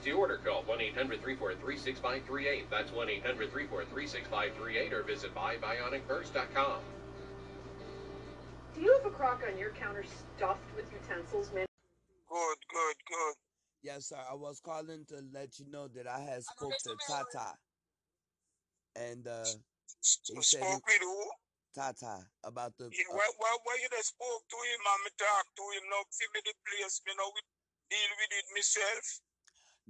[0.05, 2.63] To order, call 1-800-343-6538.
[2.71, 6.79] That's 1-800-343-6538 or visit buybionicburst.com.
[8.75, 10.05] Do you have a crock on your counter
[10.37, 11.67] stuffed with utensils, man?
[12.29, 13.35] Good, good, good.
[13.83, 14.21] Yes, sir.
[14.23, 17.57] I was calling to let you know that I had spoke to Tata,
[18.95, 19.43] and uh,
[20.31, 21.19] he said Spoke with who?
[21.75, 22.93] Tata about the.
[22.93, 25.85] Yeah, uh, why, why, why you done spoke to him and me talk to him
[25.91, 26.03] now?
[26.15, 27.43] Give me the place, me know we
[27.91, 29.05] deal with it myself.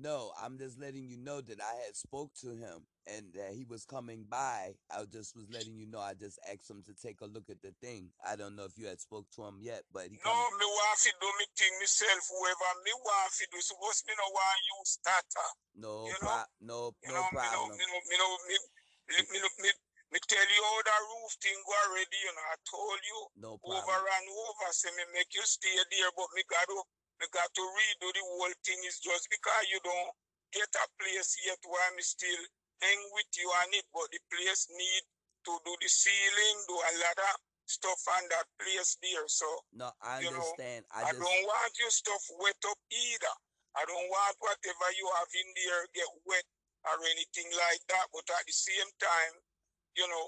[0.00, 3.64] No, I'm just letting you know that I had spoke to him and that he
[3.68, 4.72] was coming by.
[4.88, 6.00] I just was letting you know.
[6.00, 8.08] I just asked him to take a look at the thing.
[8.24, 10.56] I don't know if you had spoke to him yet, but he No, come.
[10.56, 13.58] me to do me thing myself, whoever me to do.
[13.60, 15.46] Suppose me no want use Tata.
[15.76, 17.76] No, you pro- no, You no know, know, problem.
[17.76, 18.56] me know, me know, me,
[19.10, 19.70] me, me, know- me,
[20.10, 23.18] me tell you how that roof thing go already, you know, I told you.
[23.36, 23.84] No problem.
[23.84, 26.82] over and over, say me make you stay there, but me got to,
[27.20, 28.80] me got to redo the whole thing.
[28.88, 30.12] Is just because you don't
[30.56, 32.42] get a place yet why me still
[32.80, 35.04] hang with you on it, but the place need
[35.44, 37.34] to do the ceiling, do a lot of
[37.68, 39.28] stuff on that place there.
[39.28, 40.84] So No, I you know, understand.
[40.90, 43.36] I, I just don't want your stuff wet up either.
[43.78, 46.46] I don't want whatever you have in there get wet
[46.88, 48.10] or anything like that.
[48.10, 49.34] But at the same time,
[49.94, 50.26] you know,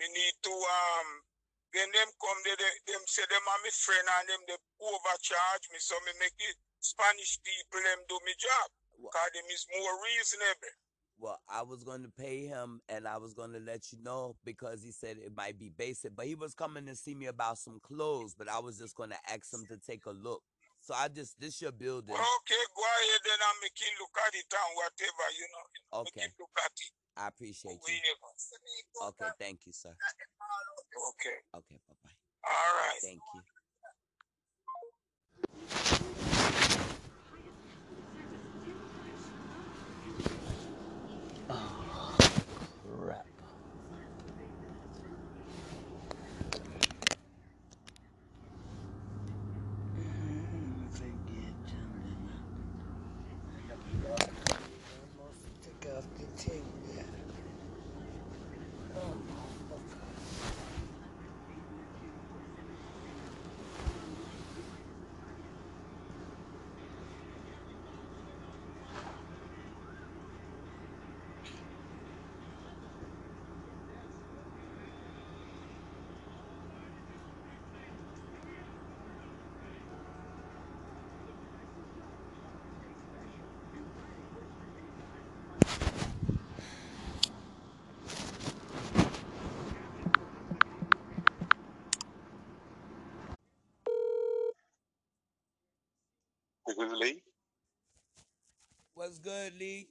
[0.00, 1.08] we need to um
[1.70, 5.64] when them come they, they them say them are my friend and them they overcharge
[5.70, 6.50] me so me make the
[6.82, 8.68] Spanish people them do me job.
[9.00, 10.74] Cause them is more reasonable.
[11.20, 14.36] Well, I was going to pay him and I was going to let you know
[14.44, 17.58] because he said it might be basic, but he was coming to see me about
[17.58, 20.40] some clothes, but I was just going to ask him to take a look.
[20.80, 22.16] So I just, this your building.
[22.16, 26.00] Okay, go ahead and I'm making look at it and whatever, you know.
[26.00, 26.28] Okay.
[26.40, 26.99] Look at it.
[27.16, 29.06] I appreciate you.
[29.08, 29.94] Okay, thank you, sir.
[31.10, 31.36] Okay.
[31.56, 32.10] Okay, bye bye.
[32.44, 33.00] All right.
[33.02, 33.42] Thank you.
[41.50, 42.16] Oh,
[42.98, 43.29] crap.
[96.70, 97.20] This is Lee.
[98.94, 99.88] What's good, Lee?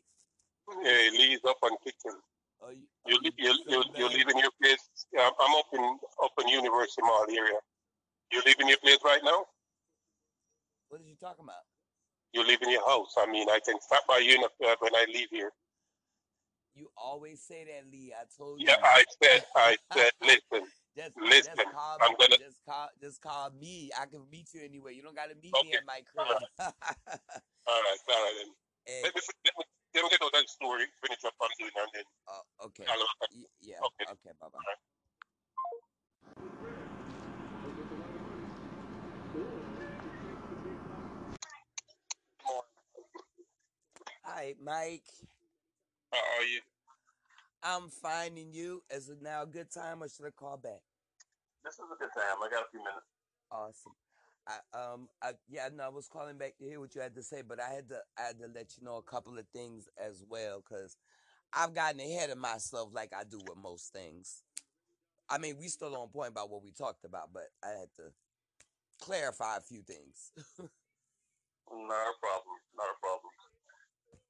[0.82, 2.18] Yeah, Lee's up on kitchen.
[2.62, 4.80] Are you, You you you you you're leaving your place.
[5.12, 7.60] Yeah, I'm up in up in University Mall area.
[8.32, 9.44] You're leaving your place right now.
[10.88, 11.68] what are you talking about?
[12.32, 13.14] You're leaving your house.
[13.18, 15.52] I mean, I can stop by you uh, when I leave here.
[16.76, 18.14] You always say that, Lee.
[18.18, 18.68] I told you.
[18.70, 18.78] Yeah.
[18.82, 20.66] I said I said listen,
[20.98, 21.54] Just, listen.
[21.56, 22.18] just call I'm me.
[22.20, 22.38] gonna.
[22.38, 22.88] Just call.
[23.00, 23.90] Just call me.
[24.00, 24.92] I can meet you anywhere.
[24.92, 25.78] You don't got to meet me Okay.
[25.78, 26.28] at my crib.
[26.28, 26.60] All right,
[27.68, 28.36] all right, all right.
[28.38, 28.50] Then.
[28.90, 29.64] And- Let me let me
[29.94, 30.86] let me get out that story.
[31.06, 32.04] Finish up on doing and then.
[32.28, 32.86] Oh, okay.
[33.32, 33.78] Y- Yeah.
[33.86, 34.06] Okay.
[34.12, 34.34] Okay.
[34.42, 34.60] Bye bye.
[44.24, 45.04] Hi, Mike.
[46.12, 46.62] How are you?
[47.64, 48.84] I'm finding you.
[48.90, 50.82] Is it now a good time, or should I call back?
[51.64, 52.38] This is a good time.
[52.44, 53.06] I got a few minutes.
[53.52, 53.94] Awesome.
[54.48, 57.24] I um I yeah no I was calling back to hear what you had to
[57.24, 59.88] say, but I had to I had to let you know a couple of things
[59.98, 60.98] as well because
[61.54, 64.44] I've gotten ahead of myself like I do with most things.
[65.30, 68.10] I mean, we still on point about what we talked about, but I had to
[69.02, 70.32] clarify a few things.
[71.70, 72.58] Not a problem.
[72.76, 73.34] Not a problem.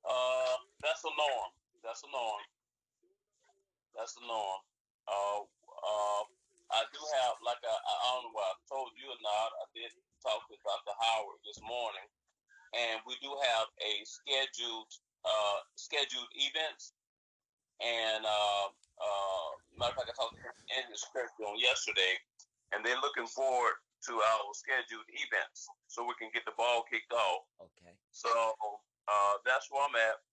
[0.03, 1.51] Uh, that's a norm.
[1.83, 2.43] That's a norm.
[3.99, 4.61] That's the norm.
[5.11, 6.23] Uh, uh,
[6.71, 9.51] I do have, like I, I don't know what I told you or not.
[9.59, 9.91] I did
[10.23, 10.95] talk to Dr.
[10.95, 12.07] Howard this morning,
[12.79, 14.87] and we do have a scheduled
[15.27, 16.95] uh, scheduled events.
[17.83, 21.03] And uh, uh, matter of fact, I talked to him in his
[21.43, 22.15] on yesterday,
[22.71, 27.11] and they're looking forward to our scheduled events so we can get the ball kicked
[27.11, 27.43] off.
[27.59, 27.91] Okay.
[28.15, 30.23] So uh, that's where I'm at.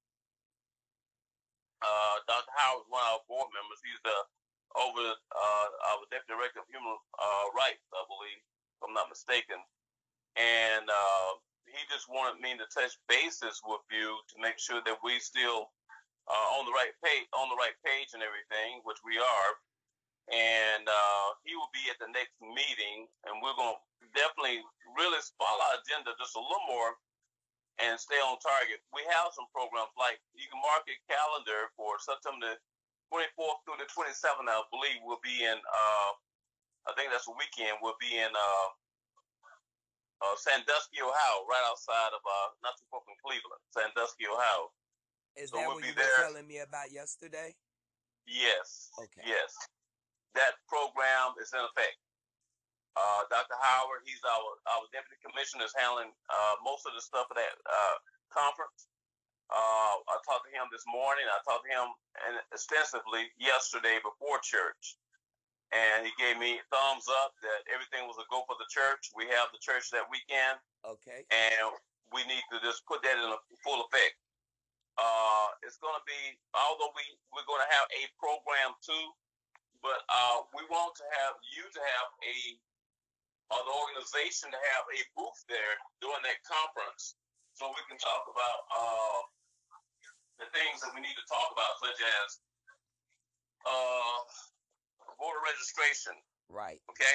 [1.84, 2.52] Uh, Dr.
[2.56, 3.80] Howard is one of our board members.
[3.84, 4.16] He's the
[4.76, 9.56] over uh, our deputy director of human uh, rights, I believe, if I'm not mistaken.
[10.36, 11.30] And uh,
[11.64, 15.72] he just wanted me to touch bases with you to make sure that we still
[16.28, 19.52] uh, on the right page, on the right page, and everything, which we are.
[20.28, 24.60] And uh, he will be at the next meeting, and we're going to definitely
[24.98, 26.98] really follow our agenda just a little more
[27.82, 28.80] and stay on target.
[28.92, 32.56] We have some programs like you can mark your calendar for September the
[33.12, 34.48] 24th through the 27th.
[34.48, 35.56] I believe we'll be in.
[35.60, 36.10] Uh,
[36.88, 37.78] I think that's a weekend.
[37.84, 38.68] We'll be in uh,
[40.24, 44.72] uh, Sandusky, Ohio, right outside of uh, not too far from Cleveland, Sandusky, Ohio.
[45.36, 46.24] Is So that we'll what you were there.
[46.32, 47.52] telling me about yesterday?
[48.24, 48.88] Yes.
[48.96, 49.22] Okay.
[49.28, 49.52] Yes.
[50.34, 52.00] That program is in effect.
[52.96, 53.56] Uh, Dr.
[53.60, 57.56] Howard, he's our, our deputy commissioner, is handling uh, most of the stuff of that
[57.68, 57.96] uh,
[58.32, 58.88] conference.
[59.52, 61.28] Uh, I talked to him this morning.
[61.28, 61.88] I talked to him
[62.50, 64.96] extensively yesterday before church.
[65.74, 69.10] And he gave me thumbs up that everything was a go for the church.
[69.18, 71.26] We have the church that weekend, Okay.
[71.34, 71.74] and
[72.14, 74.14] we need to just put that in a full effect.
[74.94, 77.02] Uh, it's going to be, although we,
[77.34, 79.06] we're going to have a program too,
[79.82, 82.36] but uh, we want to have you to have a,
[83.50, 87.14] or the organization to have a booth there during that conference
[87.54, 89.20] so we can talk about uh,
[90.42, 92.28] the things that we need to talk about, such as
[93.64, 94.18] uh,
[95.16, 96.12] voter registration.
[96.52, 96.82] Right.
[96.92, 97.14] Okay.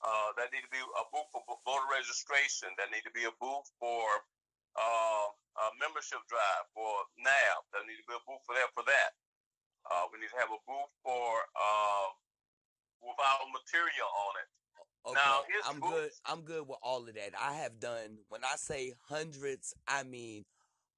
[0.00, 2.72] Uh, that need to be a booth for voter registration.
[2.80, 4.04] That need to be a booth for
[4.76, 6.90] uh, a membership drive for
[7.20, 7.60] NAB.
[7.72, 8.68] There need to be a booth for that.
[8.72, 9.10] For that,
[9.88, 12.08] uh, we need to have a booth for uh,
[13.04, 14.48] with our material on it.
[15.06, 15.18] Okay,
[15.68, 16.10] I'm good.
[16.26, 17.32] I'm good with all of that.
[17.40, 18.18] I have done.
[18.28, 20.44] When I say hundreds, I mean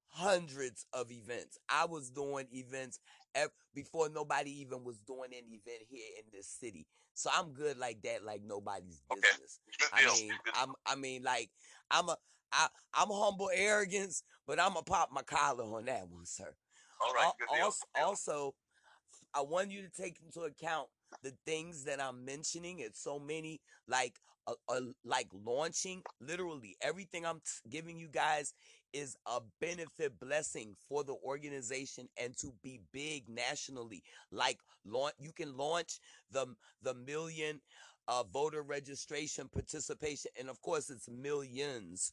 [0.09, 1.59] hundreds of events.
[1.69, 2.99] I was doing events
[3.35, 6.87] ev- before nobody even was doing an event here in this city.
[7.15, 9.61] So I'm good like that, like nobody's business.
[9.93, 10.73] I mean, I'm.
[10.87, 11.51] I mean, like
[11.91, 12.17] I'm a.
[12.53, 16.55] I, I'm humble arrogance, but I'm gonna pop my collar on that one, sir.
[17.05, 17.25] All right.
[17.25, 17.65] Al- Good deal.
[17.65, 18.55] Also, also,
[19.35, 20.89] I want you to take into account
[21.23, 22.79] the things that I'm mentioning.
[22.81, 24.15] It's so many, like,
[24.47, 26.03] uh, uh, like launching.
[26.21, 28.55] Literally, everything I'm t- giving you guys
[28.93, 34.03] is a benefit blessing for the organization and to be big nationally.
[34.31, 35.15] Like, launch.
[35.19, 35.99] You can launch
[36.31, 36.47] the
[36.83, 37.61] the million
[38.09, 42.13] uh, voter registration participation, and of course, it's millions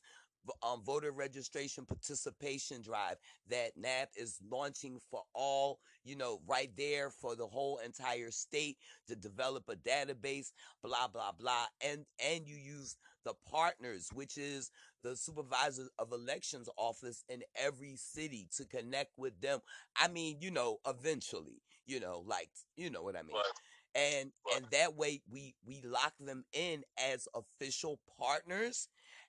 [0.62, 3.16] um, voter registration participation drive
[3.50, 8.78] that NAP is launching for all, you know, right there for the whole entire state
[9.08, 10.52] to develop a database,
[10.84, 11.66] blah, blah, blah.
[11.86, 14.72] And, and you use the partners, which is
[15.04, 19.60] the supervisor of elections office in every city to connect with them.
[19.98, 23.38] I mean, you know, eventually, you know, like, you know what I mean?
[23.96, 28.88] and and that way we we lock them in as official partners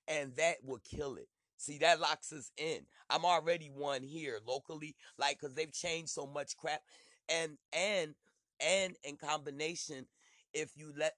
[0.09, 2.81] and that will kill it See, that locks us in.
[3.09, 6.81] I'm already one here locally, like, cause they've changed so much crap.
[7.29, 8.15] And, and,
[8.61, 10.07] and in combination,
[10.53, 11.15] if you let,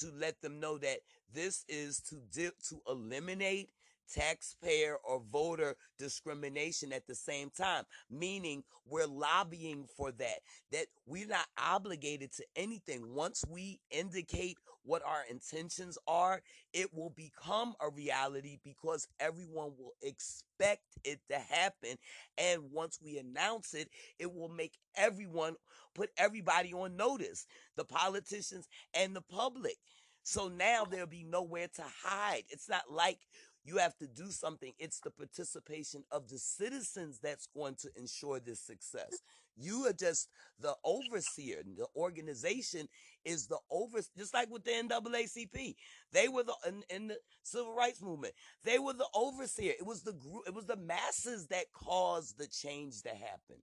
[0.00, 1.00] to let them know that
[1.32, 3.70] this is to di- to eliminate
[4.12, 10.40] taxpayer or voter discrimination at the same time meaning we're lobbying for that
[10.72, 13.14] that we're not obligated to anything.
[13.14, 16.40] Once we indicate what our intentions are
[16.72, 21.96] it will become a reality because everyone will expect it to happen.
[22.38, 23.88] And once we announce it
[24.18, 25.54] it will make everyone
[25.94, 27.46] put everybody on notice
[27.76, 29.76] the politicians and the public.
[30.22, 32.44] So now there'll be nowhere to hide.
[32.50, 33.18] It's not like
[33.64, 34.72] you have to do something.
[34.78, 39.20] It's the participation of the citizens that's going to ensure this success.
[39.56, 40.28] You are just
[40.58, 41.62] the overseer.
[41.76, 42.88] The organization
[43.24, 45.74] is the over, just like with the NAACP.
[46.12, 48.34] They were the, in, in the civil rights movement,
[48.64, 49.72] they were the overseer.
[49.78, 53.56] It was the group, it was the masses that caused the change to happen.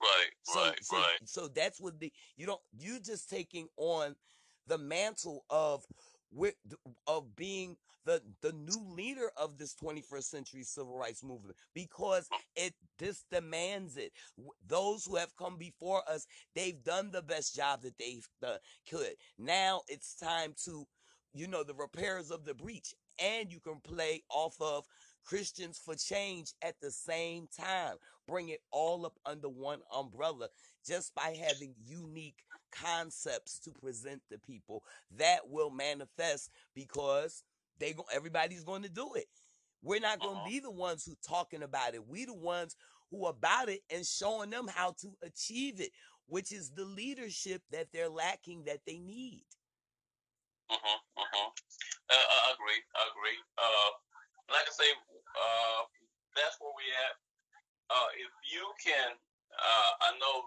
[0.00, 1.18] Right, So, right, so, right.
[1.24, 4.14] so that's what the, you don't, you just taking on
[4.68, 5.84] the mantle of,
[7.08, 12.74] of being the, the new leader of this 21st century civil rights movement because it,
[12.98, 14.12] this demands it.
[14.66, 18.20] Those who have come before us, they've done the best job that they
[18.88, 19.14] could.
[19.38, 20.86] Now it's time to,
[21.34, 24.84] you know, the repairs of the breach and you can play off of
[25.24, 27.96] Christians for change at the same time.
[28.26, 30.48] Bring it all up under one umbrella
[30.86, 34.82] just by having unique concepts to present to people
[35.16, 37.42] that will manifest because
[37.78, 39.26] they go, everybody's going to do it.
[39.82, 42.06] We're not going to be the ones who talking about it.
[42.06, 42.74] We the ones
[43.10, 45.90] who about it and showing them how to achieve it,
[46.26, 49.44] which is the leadership that they're lacking that they need.
[50.70, 51.48] Mm-hmm, mm-hmm.
[52.10, 52.82] Uh, I agree.
[52.96, 53.40] I agree.
[53.56, 53.90] Uh,
[54.52, 55.80] like I say, uh,
[56.36, 57.14] that's where we at.
[57.88, 59.16] Uh, if you can,
[59.56, 60.44] uh, I know,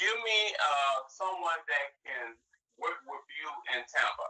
[0.00, 2.32] give me uh, someone that can
[2.80, 4.28] work with you in Tampa.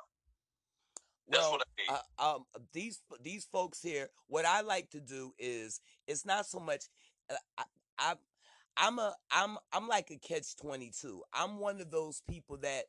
[1.30, 1.88] That's well, what I need.
[1.88, 6.60] uh, um, these these folks here, what I like to do is it's not so
[6.60, 6.84] much.
[7.30, 7.64] uh, I,
[7.98, 8.14] I
[8.76, 11.22] I'm a I'm I'm like a catch twenty two.
[11.32, 12.84] I'm one of those people that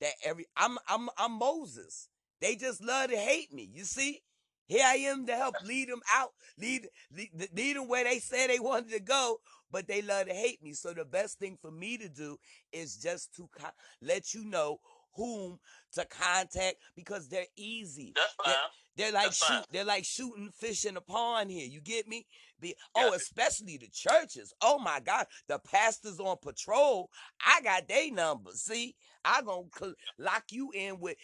[0.00, 2.08] that every I'm I'm I'm Moses.
[2.40, 3.68] They just love to hate me.
[3.72, 4.20] You see,
[4.66, 8.48] here I am to help lead them out, lead lead, lead them where they said
[8.50, 9.38] they wanted to go,
[9.70, 10.72] but they love to hate me.
[10.74, 12.38] So the best thing for me to do
[12.72, 13.70] is just to co-
[14.02, 14.78] let you know
[15.18, 15.58] whom
[15.92, 18.14] to contact because they're easy.
[18.14, 18.54] That's They're,
[18.96, 19.58] they're like That's fine.
[19.58, 19.66] shoot.
[19.72, 21.66] They're like shooting fish in a pond here.
[21.66, 22.26] You get me?
[22.60, 24.52] Be oh, especially the churches.
[24.60, 27.10] Oh my God, the pastors on patrol.
[27.44, 28.62] I got their numbers.
[28.62, 31.16] See, I gonna cl- lock you in with.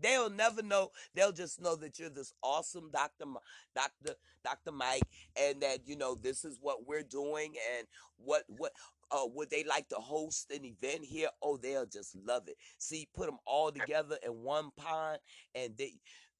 [0.00, 0.90] They'll never know.
[1.14, 3.24] They'll just know that you're this awesome Doctor,
[3.74, 4.14] Doctor,
[4.44, 5.02] Doctor Mike,
[5.36, 7.86] and that you know this is what we're doing and
[8.16, 8.72] what what.
[9.10, 11.28] Uh, would they like to host an event here?
[11.42, 12.56] Oh, they'll just love it.
[12.78, 15.18] See, put them all together in one pond,
[15.54, 15.94] and they,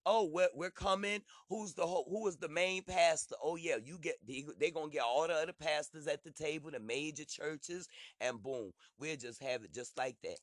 [0.06, 1.20] oh, we're, we're coming.
[1.48, 3.34] Who's the ho- who is the main pastor?
[3.42, 6.70] Oh yeah, you get they they gonna get all the other pastors at the table,
[6.70, 7.88] the major churches,
[8.20, 10.38] and boom, we'll just have it just like that.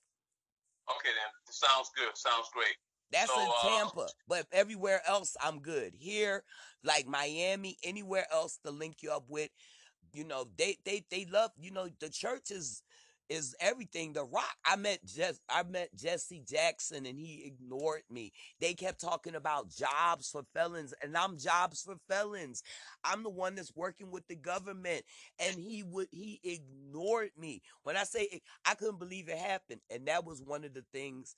[0.89, 1.31] Okay, then.
[1.49, 2.15] Sounds good.
[2.15, 2.75] Sounds great.
[3.11, 5.93] That's So, in uh, Tampa, but everywhere else I'm good.
[5.95, 6.43] Here,
[6.83, 9.49] like Miami, anywhere else to link you up with,
[10.17, 11.51] you know, they they they love.
[11.61, 12.81] You know, the church is
[13.29, 14.13] is everything.
[14.13, 14.55] The Rock.
[14.65, 15.39] I met Jess.
[15.49, 18.31] I met Jesse Jackson, and he ignored me.
[18.59, 22.63] They kept talking about jobs for felons, and I'm jobs for felons.
[23.03, 25.03] I'm the one that's working with the government,
[25.39, 27.61] and he would he ignored me.
[27.83, 31.35] When I say I couldn't believe it happened, and that was one of the things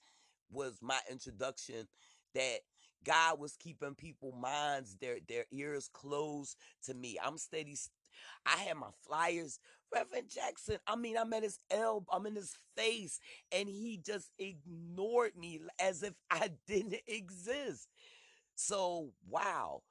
[0.52, 1.88] was my introduction
[2.34, 2.60] that
[3.06, 7.18] God was keeping people minds their their ears closed to me.
[7.24, 7.76] I'm steady.
[8.46, 9.60] I had my flyers.
[9.94, 10.78] Reverend Jackson.
[10.88, 12.06] I mean, I'm at his elbow.
[12.12, 13.20] I'm in his face,
[13.52, 17.88] and he just ignored me as if I didn't exist.
[18.56, 19.82] So wow.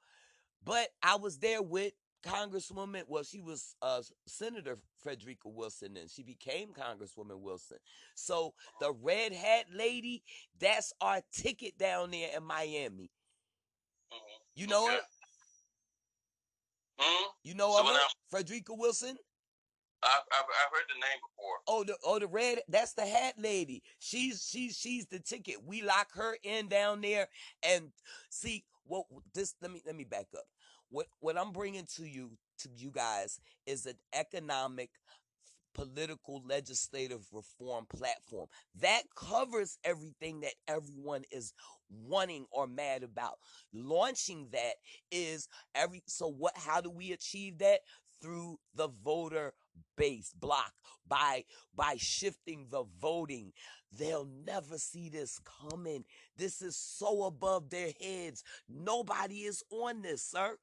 [0.63, 1.93] But I was there with
[2.25, 3.03] Congresswoman.
[3.07, 7.77] Well, she was uh, Senator Frederica Wilson, and she became Congresswoman Wilson.
[8.15, 10.23] So the red hat lady,
[10.59, 13.11] that's our ticket down there in Miami.
[14.55, 14.95] You know Okay.
[14.97, 15.01] her?
[16.99, 17.25] Hmm?
[17.43, 17.99] You know So of her?
[18.29, 19.17] Frederica Wilson?
[20.01, 21.55] I've, I've, I've heard the name before.
[21.67, 23.83] Oh, the oh the red that's the hat lady.
[23.99, 25.57] She's she's she's the ticket.
[25.65, 27.27] We lock her in down there
[27.63, 27.91] and
[28.29, 29.55] see what this.
[29.61, 30.45] Let me let me back up.
[30.89, 34.89] What what I'm bringing to you to you guys is an economic
[35.73, 38.47] political legislative reform platform.
[38.79, 41.53] That covers everything that everyone is
[41.89, 43.39] wanting or mad about.
[43.73, 44.75] Launching that
[45.11, 47.79] is every so what how do we achieve that?
[48.21, 49.53] Through the voter
[49.95, 50.73] base block.
[51.07, 51.45] By
[51.75, 53.53] by shifting the voting.
[53.97, 55.39] They'll never see this
[55.69, 56.03] coming.
[56.37, 58.43] This is so above their heads.
[58.67, 60.57] Nobody is on this sir.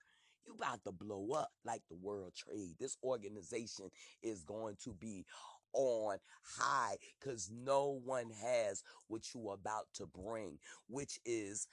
[0.47, 2.77] You about to blow up like the world trade.
[2.79, 3.91] This organization
[4.23, 5.27] is going to be
[5.73, 6.19] on
[6.59, 11.67] high because no one has what you are about to bring which is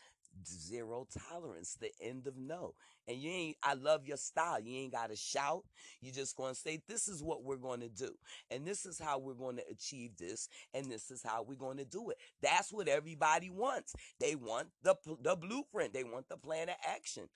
[0.46, 2.74] zero tolerance the end of no.
[3.08, 5.64] And you ain't i love your style you ain't gotta shout
[6.00, 8.16] you just gonna say this is what we're gonna do
[8.50, 12.10] and this is how we're gonna achieve this and this is how we're gonna do
[12.10, 12.18] it.
[12.42, 13.94] That's what everybody wants.
[14.20, 17.28] They want the the blueprint they want the plan of action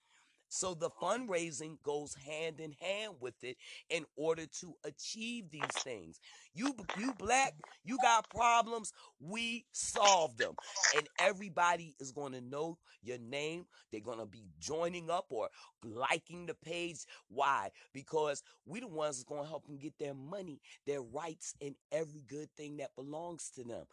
[0.50, 3.58] so the fundraising goes hand in hand with it
[3.90, 6.20] in order to achieve these things.
[6.54, 7.54] You you black,
[7.84, 10.54] you got problems, we solve them.
[10.96, 13.66] And everybody is going to know your name.
[13.92, 15.50] They're going to be joining up or
[15.84, 17.00] liking the page.
[17.30, 17.70] Why?
[17.94, 21.76] Because we the ones that's going to help them get their money, their rights and
[21.92, 23.86] every good thing that belongs to them.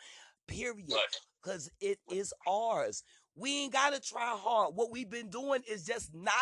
[0.46, 0.90] Period.
[1.42, 3.02] Cuz it is ours.
[3.36, 4.74] We ain't gotta try hard.
[4.74, 6.32] What we've been doing is just not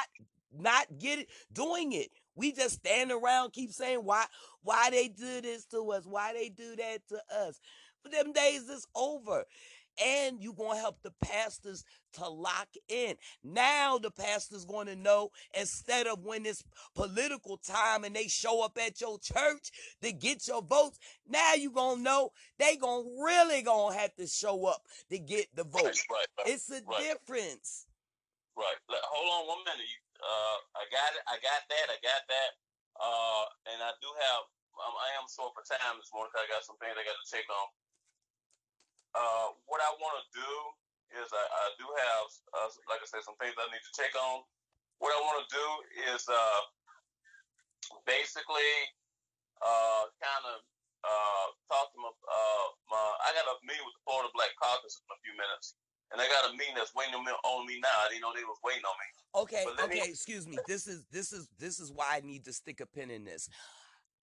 [0.55, 2.11] not get it doing it.
[2.35, 4.27] We just stand around, keep saying why
[4.63, 7.61] why they do this to us, why they do that to us.
[8.03, 9.45] But them days is over.
[10.03, 13.17] And you're gonna help the pastors to lock in.
[13.43, 16.65] Now the pastor's gonna know instead of when it's
[16.95, 19.71] political time and they show up at your church
[20.03, 20.99] to get your votes,
[21.29, 25.65] now you're gonna know they gonna really gonna have to show up to get the
[25.65, 25.85] vote.
[25.85, 27.87] Right, right, It's a difference.
[28.57, 28.77] Right.
[28.89, 29.89] Hold on one minute.
[30.21, 31.25] Uh, I got it.
[31.27, 31.87] I got that.
[31.89, 32.51] I got that.
[33.01, 34.45] Uh, and I do have.
[34.73, 37.29] Um, I am short for time this morning I got some things I got to
[37.29, 37.69] check on.
[39.13, 40.53] Uh, what I want to do
[41.21, 42.27] is I, I do have,
[42.57, 44.41] uh, like I said, some things I need to check on.
[45.05, 45.67] What I want to do
[46.15, 46.61] is uh,
[48.07, 48.73] basically
[49.61, 50.59] uh, kind of
[51.05, 53.03] uh, talk to my, uh, my.
[53.27, 55.75] I got a meeting with the Florida Black Caucus in a few minutes,
[56.15, 57.91] and I got a meeting that's waiting on me, on me now.
[58.07, 59.09] I didn't know they was waiting on me.
[59.35, 60.57] Okay, let me- okay, excuse me.
[60.71, 63.49] This is this is this is why I need to stick a pin in this.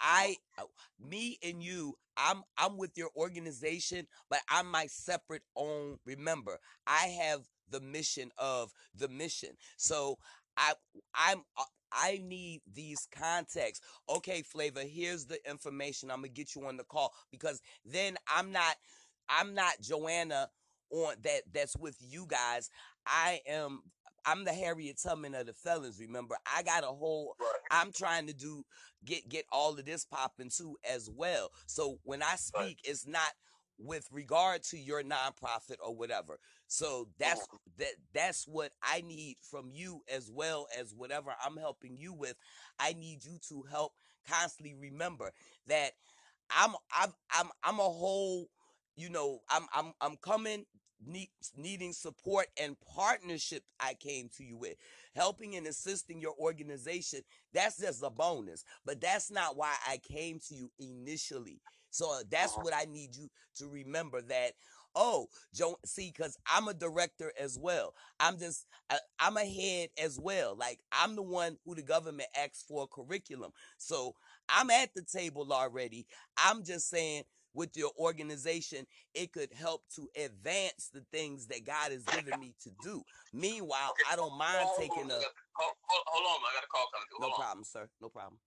[0.02, 0.64] I uh,
[1.00, 5.98] me and you, I'm I'm with your organization, but I'm my separate own.
[6.06, 9.52] Remember, I have the mission of the mission.
[9.78, 10.18] So
[10.58, 10.74] I
[11.14, 13.86] I'm uh, I need these contexts.
[14.10, 16.12] Okay, Flavor, here's the information.
[16.12, 18.76] I'm gonna get you on the call because then I'm not
[19.30, 20.50] I'm not Joanna
[20.92, 22.70] on that that's with you guys.
[23.06, 23.82] I am
[24.30, 26.00] I'm the Harriet Tubman of the felons.
[26.00, 27.36] Remember, I got a whole.
[27.72, 28.64] I'm trying to do
[29.04, 31.50] get get all of this popping too as well.
[31.66, 33.32] So when I speak, it's not
[33.80, 36.38] with regard to your nonprofit or whatever.
[36.68, 37.56] So that's mm-hmm.
[37.80, 42.36] that that's what I need from you as well as whatever I'm helping you with.
[42.80, 43.94] I need you to help
[44.30, 45.32] constantly remember
[45.68, 45.94] that
[46.56, 48.48] I'm I'm I'm I'm a whole
[48.96, 50.66] you know I'm I'm I'm coming
[51.06, 54.76] need, needing support and partnership I came to you with.
[55.16, 57.22] Helping and assisting your organization
[57.54, 61.62] that's just a bonus but that's not why I came to you initially.
[61.90, 64.54] So uh, that's what I need you to remember that
[64.96, 67.94] oh Joe see cuz I'm a director as well.
[68.20, 70.56] I'm just I, I'm a head as well.
[70.56, 73.52] Like I'm the one who the government asks for curriculum.
[73.78, 74.16] So
[74.48, 76.06] I'm at the table already.
[76.38, 77.24] I'm just saying
[77.54, 82.54] with your organization, it could help to advance the things that God has given me
[82.64, 83.04] to do.
[83.34, 86.86] Meanwhile, I don't mind Hold taking a hold, hold, hold on, I got a call
[86.94, 87.90] coming no problem, sir.
[88.02, 88.40] No problem.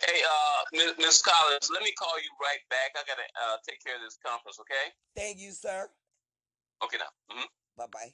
[0.00, 2.92] Hey, uh, Miss- Collins, let me call you right back.
[2.96, 4.92] I gotta uh, take care of this conference, okay?
[5.16, 5.88] Thank you, sir.
[6.84, 7.10] Okay, now.
[7.34, 7.44] hmm
[7.76, 8.12] Bye bye.